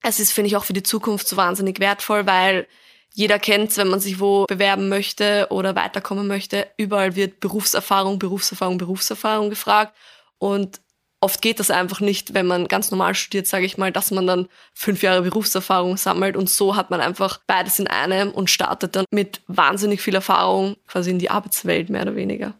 es 0.01 0.19
ist, 0.19 0.31
finde 0.31 0.47
ich, 0.47 0.55
auch 0.55 0.63
für 0.63 0.73
die 0.73 0.83
Zukunft 0.83 1.27
so 1.27 1.37
wahnsinnig 1.37 1.79
wertvoll, 1.79 2.25
weil 2.25 2.67
jeder 3.13 3.39
kennt 3.39 3.75
wenn 3.77 3.87
man 3.87 3.99
sich 3.99 4.19
wo 4.19 4.45
bewerben 4.45 4.87
möchte 4.87 5.47
oder 5.49 5.75
weiterkommen 5.75 6.27
möchte. 6.27 6.67
Überall 6.77 7.15
wird 7.15 7.39
Berufserfahrung, 7.39 8.19
Berufserfahrung, 8.19 8.77
Berufserfahrung 8.77 9.49
gefragt. 9.49 9.95
Und 10.37 10.79
oft 11.21 11.41
geht 11.41 11.59
das 11.59 11.71
einfach 11.71 11.99
nicht, 11.99 12.33
wenn 12.33 12.47
man 12.47 12.67
ganz 12.67 12.91
normal 12.91 13.15
studiert, 13.15 13.47
sage 13.47 13.65
ich 13.65 13.77
mal, 13.77 13.91
dass 13.91 14.11
man 14.11 14.27
dann 14.27 14.47
fünf 14.73 15.03
Jahre 15.03 15.21
Berufserfahrung 15.21 15.97
sammelt. 15.97 16.37
Und 16.37 16.49
so 16.49 16.75
hat 16.75 16.89
man 16.89 17.01
einfach 17.01 17.39
beides 17.47 17.79
in 17.79 17.87
einem 17.87 18.31
und 18.31 18.49
startet 18.49 18.95
dann 18.95 19.05
mit 19.11 19.41
wahnsinnig 19.47 20.01
viel 20.01 20.15
Erfahrung 20.15 20.77
quasi 20.87 21.11
in 21.11 21.19
die 21.19 21.29
Arbeitswelt, 21.29 21.89
mehr 21.89 22.03
oder 22.03 22.15
weniger. 22.15 22.53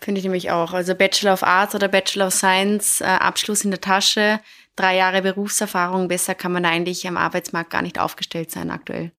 Finde 0.00 0.18
ich 0.18 0.24
nämlich 0.24 0.50
auch. 0.50 0.72
Also 0.72 0.96
Bachelor 0.96 1.32
of 1.32 1.44
Arts 1.44 1.76
oder 1.76 1.86
Bachelor 1.86 2.26
of 2.26 2.34
Science, 2.34 3.00
äh, 3.00 3.04
Abschluss 3.04 3.64
in 3.64 3.70
der 3.70 3.80
Tasche, 3.80 4.40
drei 4.74 4.96
Jahre 4.96 5.22
Berufserfahrung, 5.22 6.08
besser 6.08 6.34
kann 6.34 6.52
man 6.52 6.64
eigentlich 6.64 7.06
am 7.06 7.16
Arbeitsmarkt 7.16 7.70
gar 7.70 7.82
nicht 7.82 8.00
aufgestellt 8.00 8.50
sein 8.50 8.70
aktuell. 8.70 9.12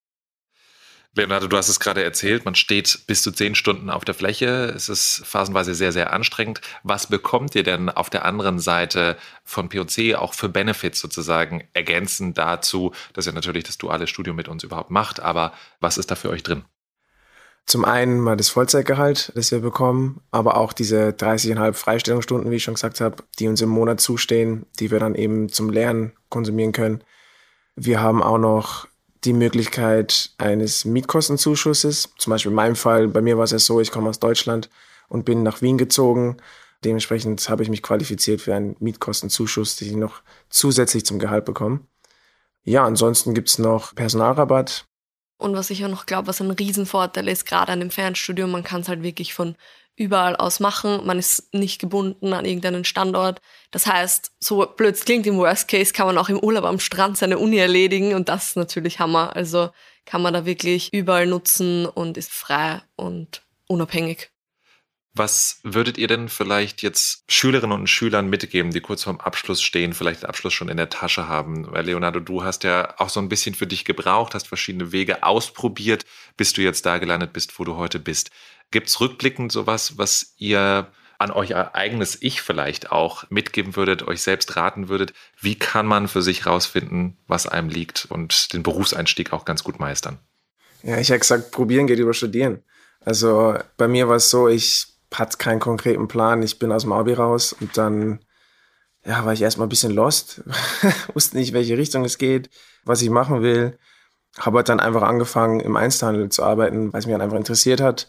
Leonardo, 1.15 1.47
du 1.47 1.57
hast 1.57 1.69
es 1.69 1.79
gerade 1.79 2.03
erzählt, 2.03 2.43
man 2.43 2.55
steht 2.55 3.01
bis 3.05 3.21
zu 3.21 3.31
zehn 3.31 3.53
Stunden 3.53 3.91
auf 3.91 4.03
der 4.03 4.15
Fläche. 4.15 4.73
Es 4.75 4.89
ist 4.89 5.21
phasenweise 5.23 5.75
sehr, 5.75 5.91
sehr 5.91 6.11
anstrengend. 6.11 6.59
Was 6.81 7.05
bekommt 7.05 7.53
ihr 7.53 7.61
denn 7.61 7.89
auf 7.89 8.09
der 8.09 8.25
anderen 8.25 8.57
Seite 8.57 9.15
von 9.43 9.69
P&C 9.69 10.15
auch 10.15 10.33
für 10.33 10.49
Benefits 10.49 10.99
sozusagen 10.99 11.67
ergänzend 11.73 12.39
dazu, 12.39 12.93
dass 13.13 13.27
ihr 13.27 13.33
natürlich 13.33 13.63
das 13.63 13.77
duale 13.77 14.07
Studium 14.07 14.35
mit 14.35 14.47
uns 14.47 14.63
überhaupt 14.63 14.89
macht, 14.89 15.19
aber 15.19 15.53
was 15.79 15.99
ist 15.99 16.09
da 16.09 16.15
für 16.15 16.31
euch 16.31 16.41
drin? 16.41 16.65
Zum 17.67 17.85
einen 17.85 18.19
mal 18.19 18.35
das 18.35 18.49
Vollzeitgehalt, 18.49 19.31
das 19.35 19.51
wir 19.51 19.59
bekommen, 19.59 20.21
aber 20.31 20.57
auch 20.57 20.73
diese 20.73 21.09
30,5 21.09 21.73
Freistellungsstunden, 21.73 22.51
wie 22.51 22.55
ich 22.55 22.63
schon 22.63 22.73
gesagt 22.73 23.01
habe, 23.01 23.23
die 23.37 23.47
uns 23.47 23.61
im 23.61 23.69
Monat 23.69 24.01
zustehen, 24.01 24.65
die 24.79 24.89
wir 24.89 24.99
dann 24.99 25.13
eben 25.13 25.47
zum 25.47 25.69
Lernen 25.69 26.13
konsumieren 26.29 26.71
können. 26.71 27.03
Wir 27.75 28.01
haben 28.01 28.21
auch 28.21 28.39
noch 28.39 28.87
die 29.25 29.33
Möglichkeit 29.33 30.31
eines 30.37 30.85
Mietkostenzuschusses. 30.85 32.09
Zum 32.17 32.31
Beispiel 32.31 32.51
in 32.51 32.55
meinem 32.55 32.75
Fall, 32.75 33.07
bei 33.07 33.21
mir 33.21 33.37
war 33.37 33.45
es 33.45 33.51
ja 33.51 33.59
so, 33.59 33.79
ich 33.79 33.91
komme 33.91 34.09
aus 34.09 34.19
Deutschland 34.19 34.69
und 35.07 35.25
bin 35.25 35.43
nach 35.43 35.61
Wien 35.61 35.77
gezogen. 35.77 36.37
Dementsprechend 36.83 37.47
habe 37.49 37.63
ich 37.63 37.69
mich 37.69 37.81
qualifiziert 37.81 38.41
für 38.41 38.55
einen 38.55 38.75
Mietkostenzuschuss, 38.79 39.77
den 39.77 39.87
ich 39.89 39.95
noch 39.95 40.21
zusätzlich 40.49 41.05
zum 41.05 41.19
Gehalt 41.19 41.45
bekomme. 41.45 41.81
Ja, 42.63 42.85
ansonsten 42.85 43.33
gibt's 43.33 43.57
noch 43.57 43.95
Personalrabatt. 43.95 44.85
Und 45.37 45.55
was 45.55 45.69
ich 45.69 45.83
auch 45.83 45.89
noch 45.89 46.05
glaube, 46.05 46.27
was 46.27 46.41
ein 46.41 46.51
Riesenvorteil 46.51 47.27
ist, 47.27 47.45
gerade 47.45 47.71
an 47.71 47.79
dem 47.79 47.91
Fernstudium, 47.91 48.51
man 48.51 48.63
kann 48.63 48.81
es 48.81 48.87
halt 48.87 49.03
wirklich 49.03 49.33
von 49.33 49.55
überall 49.95 50.35
aus 50.35 50.59
machen. 50.59 51.05
Man 51.05 51.19
ist 51.19 51.53
nicht 51.53 51.79
gebunden 51.79 52.33
an 52.33 52.45
irgendeinen 52.45 52.83
Standort. 52.83 53.41
Das 53.71 53.85
heißt, 53.85 54.31
so 54.39 54.65
blöd 54.65 54.95
es 54.95 55.05
klingt, 55.05 55.27
im 55.27 55.37
Worst 55.37 55.67
Case 55.67 55.93
kann 55.93 56.07
man 56.07 56.17
auch 56.17 56.29
im 56.29 56.39
Urlaub 56.39 56.65
am 56.65 56.79
Strand 56.79 57.17
seine 57.17 57.37
Uni 57.37 57.57
erledigen 57.57 58.13
und 58.13 58.29
das 58.29 58.49
ist 58.49 58.55
natürlich 58.57 58.99
Hammer. 58.99 59.35
Also 59.35 59.69
kann 60.05 60.21
man 60.21 60.33
da 60.33 60.45
wirklich 60.45 60.93
überall 60.93 61.27
nutzen 61.27 61.85
und 61.85 62.17
ist 62.17 62.31
frei 62.31 62.81
und 62.95 63.43
unabhängig. 63.67 64.33
Was 65.15 65.59
würdet 65.61 65.99
ihr 65.99 66.07
denn 66.07 66.27
vielleicht 66.27 66.81
jetzt 66.81 67.23
Schülerinnen 67.27 67.77
und 67.77 67.87
Schülern 67.87 68.31
mitgeben, 68.31 68.71
die 68.71 68.81
kurz 68.81 69.03
vorm 69.03 69.19
Abschluss 69.19 69.61
stehen, 69.61 69.93
vielleicht 69.93 70.23
den 70.23 70.29
Abschluss 70.29 70.53
schon 70.53 70.69
in 70.69 70.77
der 70.77 70.89
Tasche 70.89 71.27
haben? 71.27 71.71
Weil 71.71 71.85
Leonardo, 71.85 72.19
du 72.19 72.43
hast 72.43 72.63
ja 72.63 72.95
auch 72.99 73.09
so 73.09 73.19
ein 73.19 73.29
bisschen 73.29 73.53
für 73.53 73.67
dich 73.67 73.85
gebraucht, 73.85 74.33
hast 74.33 74.47
verschiedene 74.47 74.91
Wege 74.91 75.21
ausprobiert, 75.21 76.05
bis 76.35 76.53
du 76.53 76.61
jetzt 76.61 76.87
da 76.87 76.97
gelandet 76.97 77.31
bist, 77.31 77.59
wo 77.59 77.63
du 77.63 77.75
heute 77.75 77.99
bist. 77.99 78.31
Gibt 78.71 78.87
es 78.87 78.99
rückblickend 78.99 79.51
sowas, 79.51 79.97
was 79.97 80.33
ihr 80.37 80.87
an 81.19 81.31
euch 81.31 81.55
eigenes 81.55 82.21
Ich 82.21 82.41
vielleicht 82.41 82.91
auch 82.91 83.29
mitgeben 83.29 83.75
würdet, 83.75 84.07
euch 84.07 84.21
selbst 84.21 84.55
raten 84.55 84.89
würdet? 84.89 85.13
Wie 85.39 85.55
kann 85.57 85.85
man 85.85 86.07
für 86.07 86.21
sich 86.21 86.45
rausfinden, 86.45 87.17
was 87.27 87.47
einem 87.47 87.69
liegt 87.69 88.05
und 88.09 88.53
den 88.53 88.63
Berufseinstieg 88.63 89.31
auch 89.31 89.45
ganz 89.45 89.63
gut 89.63 89.79
meistern? 89.79 90.19
Ja, 90.81 90.97
ich 90.97 91.09
habe 91.11 91.19
gesagt, 91.19 91.51
probieren 91.51 91.87
geht 91.87 91.99
über 91.99 92.13
studieren. 92.13 92.61
Also 93.05 93.57
bei 93.77 93.87
mir 93.87 94.09
war 94.09 94.17
es 94.17 94.29
so, 94.29 94.47
ich 94.47 94.87
hatte 95.13 95.37
keinen 95.37 95.59
konkreten 95.59 96.07
Plan. 96.07 96.43
Ich 96.43 96.59
bin 96.59 96.71
aus 96.71 96.83
dem 96.83 96.91
Abi 96.91 97.13
raus 97.13 97.53
und 97.53 97.77
dann 97.77 98.19
ja, 99.05 99.25
war 99.25 99.33
ich 99.33 99.41
erstmal 99.41 99.67
ein 99.67 99.69
bisschen 99.69 99.91
lost, 99.91 100.41
wusste 101.13 101.37
nicht, 101.37 101.53
welche 101.53 101.77
Richtung 101.77 102.05
es 102.05 102.17
geht, 102.17 102.49
was 102.85 103.01
ich 103.01 103.09
machen 103.09 103.41
will. 103.41 103.77
Habe 104.39 104.57
halt 104.57 104.69
dann 104.69 104.79
einfach 104.79 105.03
angefangen, 105.03 105.59
im 105.59 105.75
Einzelhandel 105.75 106.29
zu 106.29 106.43
arbeiten, 106.43 106.91
weil 106.91 106.99
es 106.99 107.05
mich 107.05 107.13
dann 107.13 107.21
einfach 107.21 107.37
interessiert 107.37 107.81
hat. 107.81 108.07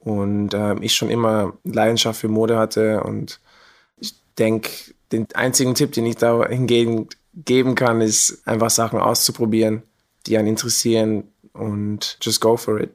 Und 0.00 0.54
äh, 0.54 0.74
ich 0.80 0.94
schon 0.94 1.10
immer 1.10 1.52
Leidenschaft 1.62 2.20
für 2.20 2.28
Mode 2.28 2.58
hatte. 2.58 3.02
Und 3.04 3.38
ich 3.98 4.14
denke, 4.38 4.70
den 5.12 5.26
einzigen 5.34 5.74
Tipp, 5.74 5.92
den 5.92 6.06
ich 6.06 6.16
da 6.16 6.46
hingegen 6.48 7.08
geben 7.34 7.74
kann, 7.74 8.00
ist 8.00 8.46
einfach 8.46 8.70
Sachen 8.70 8.98
auszuprobieren, 8.98 9.82
die 10.26 10.36
einen 10.36 10.48
interessieren 10.48 11.24
und 11.52 12.18
just 12.22 12.40
go 12.40 12.56
for 12.56 12.80
it. 12.80 12.90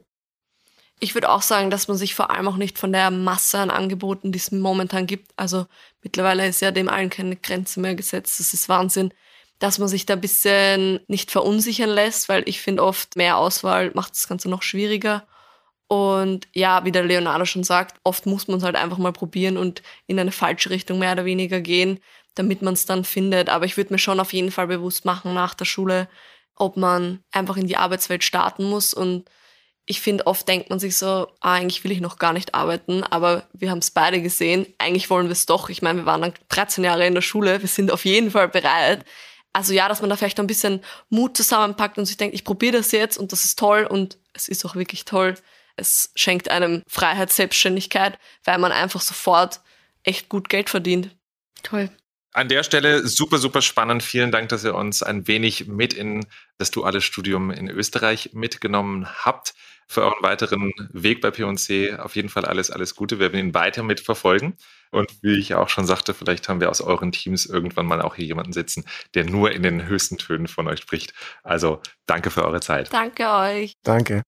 Ich 0.98 1.14
würde 1.14 1.30
auch 1.30 1.42
sagen, 1.42 1.70
dass 1.70 1.88
man 1.88 1.96
sich 1.96 2.14
vor 2.14 2.30
allem 2.30 2.48
auch 2.48 2.56
nicht 2.56 2.78
von 2.78 2.90
der 2.90 3.10
Masse 3.10 3.58
an 3.58 3.70
Angeboten, 3.70 4.32
die 4.32 4.38
es 4.38 4.50
momentan 4.50 5.06
gibt, 5.06 5.30
also 5.36 5.66
mittlerweile 6.02 6.48
ist 6.48 6.62
ja 6.62 6.70
dem 6.70 6.88
allen 6.88 7.10
keine 7.10 7.36
Grenze 7.36 7.80
mehr 7.80 7.94
gesetzt, 7.94 8.40
das 8.40 8.54
ist 8.54 8.68
Wahnsinn, 8.70 9.12
dass 9.58 9.78
man 9.78 9.88
sich 9.88 10.06
da 10.06 10.14
ein 10.14 10.20
bisschen 10.22 11.00
nicht 11.06 11.30
verunsichern 11.30 11.90
lässt, 11.90 12.30
weil 12.30 12.48
ich 12.48 12.62
finde 12.62 12.82
oft 12.82 13.14
mehr 13.16 13.36
Auswahl 13.36 13.90
macht 13.94 14.12
das 14.12 14.26
Ganze 14.26 14.48
noch 14.48 14.62
schwieriger 14.62 15.26
Und 15.88 16.48
ja, 16.52 16.84
wie 16.84 16.92
der 16.92 17.04
Leonardo 17.04 17.44
schon 17.44 17.64
sagt, 17.64 18.00
oft 18.02 18.26
muss 18.26 18.48
man 18.48 18.58
es 18.58 18.64
halt 18.64 18.76
einfach 18.76 18.98
mal 18.98 19.12
probieren 19.12 19.56
und 19.56 19.82
in 20.06 20.18
eine 20.18 20.32
falsche 20.32 20.70
Richtung 20.70 20.98
mehr 20.98 21.12
oder 21.12 21.24
weniger 21.24 21.60
gehen, 21.60 22.00
damit 22.34 22.62
man 22.62 22.74
es 22.74 22.86
dann 22.86 23.04
findet. 23.04 23.48
Aber 23.48 23.64
ich 23.66 23.76
würde 23.76 23.92
mir 23.92 23.98
schon 23.98 24.20
auf 24.20 24.32
jeden 24.32 24.50
Fall 24.50 24.66
bewusst 24.66 25.04
machen 25.04 25.32
nach 25.34 25.54
der 25.54 25.64
Schule, 25.64 26.08
ob 26.56 26.76
man 26.76 27.20
einfach 27.30 27.56
in 27.56 27.68
die 27.68 27.76
Arbeitswelt 27.76 28.24
starten 28.24 28.64
muss. 28.64 28.94
Und 28.94 29.30
ich 29.86 30.00
finde, 30.00 30.26
oft 30.26 30.48
denkt 30.48 30.70
man 30.70 30.80
sich 30.80 30.96
so, 30.96 31.28
ah, 31.40 31.54
eigentlich 31.54 31.84
will 31.84 31.92
ich 31.92 32.00
noch 32.00 32.18
gar 32.18 32.32
nicht 32.32 32.54
arbeiten, 32.54 33.04
aber 33.04 33.46
wir 33.52 33.70
haben 33.70 33.78
es 33.78 33.92
beide 33.92 34.20
gesehen, 34.20 34.66
eigentlich 34.78 35.08
wollen 35.10 35.28
wir 35.28 35.32
es 35.32 35.46
doch. 35.46 35.68
Ich 35.68 35.80
meine, 35.80 36.00
wir 36.00 36.06
waren 36.06 36.22
dann 36.22 36.34
13 36.48 36.82
Jahre 36.82 37.06
in 37.06 37.14
der 37.14 37.22
Schule, 37.22 37.60
wir 37.60 37.68
sind 37.68 37.92
auf 37.92 38.04
jeden 38.04 38.32
Fall 38.32 38.48
bereit. 38.48 39.04
Also 39.52 39.72
ja, 39.72 39.88
dass 39.88 40.00
man 40.00 40.10
da 40.10 40.16
vielleicht 40.16 40.40
ein 40.40 40.48
bisschen 40.48 40.82
Mut 41.08 41.36
zusammenpackt 41.36 41.98
und 41.98 42.04
sich 42.04 42.16
denkt, 42.16 42.34
ich 42.34 42.44
probiere 42.44 42.78
das 42.78 42.90
jetzt 42.90 43.16
und 43.16 43.30
das 43.30 43.44
ist 43.44 43.58
toll 43.58 43.86
und 43.88 44.18
es 44.34 44.48
ist 44.48 44.66
auch 44.66 44.74
wirklich 44.74 45.04
toll. 45.04 45.34
Es 45.76 46.10
schenkt 46.14 46.50
einem 46.50 46.82
Freiheit, 46.88 47.32
Selbstständigkeit, 47.32 48.18
weil 48.44 48.58
man 48.58 48.72
einfach 48.72 49.00
sofort 49.00 49.60
echt 50.02 50.28
gut 50.28 50.48
Geld 50.48 50.70
verdient. 50.70 51.14
Toll. 51.62 51.90
An 52.32 52.48
der 52.48 52.62
Stelle 52.64 53.06
super, 53.06 53.38
super 53.38 53.62
spannend. 53.62 54.02
Vielen 54.02 54.30
Dank, 54.30 54.50
dass 54.50 54.62
ihr 54.62 54.74
uns 54.74 55.02
ein 55.02 55.26
wenig 55.26 55.68
mit 55.68 55.94
in 55.94 56.26
das 56.58 56.70
duale 56.70 57.00
Studium 57.00 57.50
in 57.50 57.68
Österreich 57.68 58.30
mitgenommen 58.34 59.06
habt. 59.24 59.54
Für 59.88 60.02
euren 60.02 60.22
weiteren 60.22 60.72
Weg 60.92 61.20
bei 61.20 61.30
P&C 61.30 61.94
auf 61.94 62.14
jeden 62.14 62.28
Fall 62.28 62.44
alles, 62.44 62.70
alles 62.70 62.94
Gute. 62.94 63.20
Wir 63.20 63.32
werden 63.32 63.48
ihn 63.48 63.54
weiter 63.54 63.82
mitverfolgen. 63.82 64.56
Und 64.90 65.10
wie 65.22 65.38
ich 65.38 65.54
auch 65.54 65.68
schon 65.68 65.86
sagte, 65.86 66.12
vielleicht 66.12 66.48
haben 66.48 66.60
wir 66.60 66.70
aus 66.70 66.82
euren 66.82 67.10
Teams 67.10 67.46
irgendwann 67.46 67.86
mal 67.86 68.02
auch 68.02 68.16
hier 68.16 68.26
jemanden 68.26 68.52
sitzen, 68.52 68.84
der 69.14 69.24
nur 69.24 69.52
in 69.52 69.62
den 69.62 69.86
höchsten 69.86 70.18
Tönen 70.18 70.46
von 70.46 70.68
euch 70.68 70.80
spricht. 70.80 71.14
Also 71.42 71.80
danke 72.04 72.30
für 72.30 72.44
eure 72.44 72.60
Zeit. 72.60 72.92
Danke 72.92 73.28
euch. 73.30 73.72
Danke. 73.82 74.22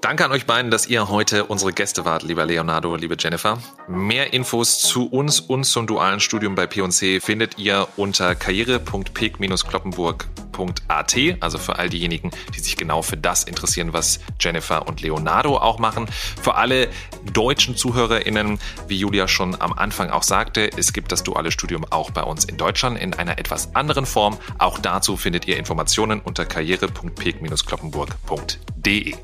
Danke 0.00 0.24
an 0.24 0.32
euch 0.32 0.46
beiden, 0.46 0.70
dass 0.70 0.86
ihr 0.86 1.10
heute 1.10 1.44
unsere 1.44 1.74
Gäste 1.74 2.06
wart, 2.06 2.22
lieber 2.22 2.46
Leonardo, 2.46 2.96
liebe 2.96 3.16
Jennifer. 3.18 3.58
Mehr 3.86 4.32
Infos 4.32 4.78
zu 4.78 5.06
uns 5.06 5.40
und 5.40 5.64
zum 5.64 5.86
dualen 5.86 6.20
Studium 6.20 6.54
bei 6.54 6.66
P&C 6.66 7.20
findet 7.20 7.58
ihr 7.58 7.86
unter 7.98 8.34
karriere.peak-kloppenburg.at, 8.34 11.16
also 11.40 11.58
für 11.58 11.78
all 11.78 11.90
diejenigen, 11.90 12.30
die 12.54 12.60
sich 12.60 12.78
genau 12.78 13.02
für 13.02 13.18
das 13.18 13.44
interessieren, 13.44 13.92
was 13.92 14.20
Jennifer 14.40 14.88
und 14.88 15.02
Leonardo 15.02 15.58
auch 15.58 15.78
machen. 15.78 16.06
Für 16.42 16.54
alle 16.54 16.88
deutschen 17.34 17.76
ZuhörerInnen, 17.76 18.58
wie 18.88 18.96
Julia 18.96 19.28
schon 19.28 19.60
am 19.60 19.74
Anfang 19.74 20.08
auch 20.08 20.22
sagte, 20.22 20.70
es 20.78 20.94
gibt 20.94 21.12
das 21.12 21.24
duale 21.24 21.50
Studium 21.50 21.84
auch 21.90 22.10
bei 22.10 22.22
uns 22.22 22.46
in 22.46 22.56
Deutschland 22.56 22.98
in 22.98 23.12
einer 23.12 23.38
etwas 23.38 23.74
anderen 23.74 24.06
Form. 24.06 24.38
Auch 24.56 24.78
dazu 24.78 25.18
findet 25.18 25.46
ihr 25.46 25.58
Informationen 25.58 26.20
unter 26.20 26.46
karriere.peak-kloppenburg.de. 26.46 29.16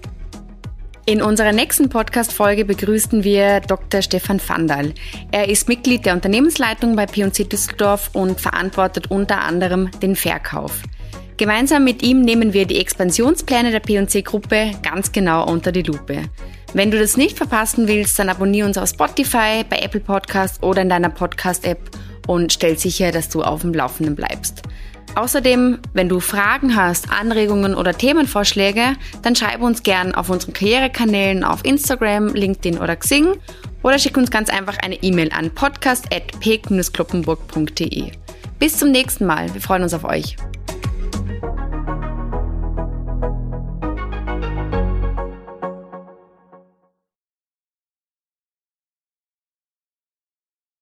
In 1.08 1.22
unserer 1.22 1.52
nächsten 1.52 1.88
Podcast-Folge 1.88 2.64
begrüßen 2.64 3.22
wir 3.22 3.60
Dr. 3.60 4.02
Stefan 4.02 4.40
Vandal. 4.44 4.92
Er 5.30 5.48
ist 5.48 5.68
Mitglied 5.68 6.04
der 6.04 6.14
Unternehmensleitung 6.14 6.96
bei 6.96 7.06
P&C 7.06 7.44
Düsseldorf 7.44 8.10
und 8.12 8.40
verantwortet 8.40 9.08
unter 9.08 9.42
anderem 9.42 9.88
den 10.02 10.16
Verkauf. 10.16 10.82
Gemeinsam 11.36 11.84
mit 11.84 12.02
ihm 12.02 12.22
nehmen 12.22 12.52
wir 12.52 12.66
die 12.66 12.80
Expansionspläne 12.80 13.70
der 13.70 13.78
P&C-Gruppe 13.78 14.72
ganz 14.82 15.12
genau 15.12 15.48
unter 15.48 15.70
die 15.70 15.82
Lupe. 15.82 16.24
Wenn 16.74 16.90
du 16.90 16.98
das 16.98 17.16
nicht 17.16 17.36
verpassen 17.36 17.86
willst, 17.86 18.18
dann 18.18 18.28
abonniere 18.28 18.66
uns 18.66 18.76
auf 18.76 18.88
Spotify, 18.88 19.62
bei 19.70 19.78
Apple 19.78 20.00
Podcast 20.00 20.60
oder 20.64 20.82
in 20.82 20.88
deiner 20.88 21.10
Podcast-App 21.10 21.88
und 22.26 22.52
stell 22.52 22.76
sicher, 22.76 23.12
dass 23.12 23.28
du 23.28 23.44
auf 23.44 23.60
dem 23.60 23.72
Laufenden 23.72 24.16
bleibst. 24.16 24.62
Außerdem, 25.16 25.78
wenn 25.94 26.08
du 26.10 26.20
Fragen 26.20 26.76
hast, 26.76 27.10
Anregungen 27.10 27.74
oder 27.74 27.96
Themenvorschläge, 27.96 28.96
dann 29.22 29.34
schreib 29.34 29.62
uns 29.62 29.82
gern 29.82 30.14
auf 30.14 30.28
unseren 30.28 30.52
Karrierekanälen 30.52 31.42
auf 31.42 31.64
Instagram, 31.64 32.34
LinkedIn 32.34 32.76
oder 32.78 32.96
Xing 32.96 33.28
oder 33.82 33.98
schick 33.98 34.18
uns 34.18 34.30
ganz 34.30 34.50
einfach 34.50 34.76
eine 34.76 35.02
E-Mail 35.02 35.32
an 35.32 35.50
podcast.pek-kloppenburg.de. 35.50 38.12
Bis 38.58 38.76
zum 38.76 38.90
nächsten 38.90 39.24
Mal. 39.24 39.54
Wir 39.54 39.62
freuen 39.62 39.84
uns 39.84 39.94
auf 39.94 40.04
euch. 40.04 40.36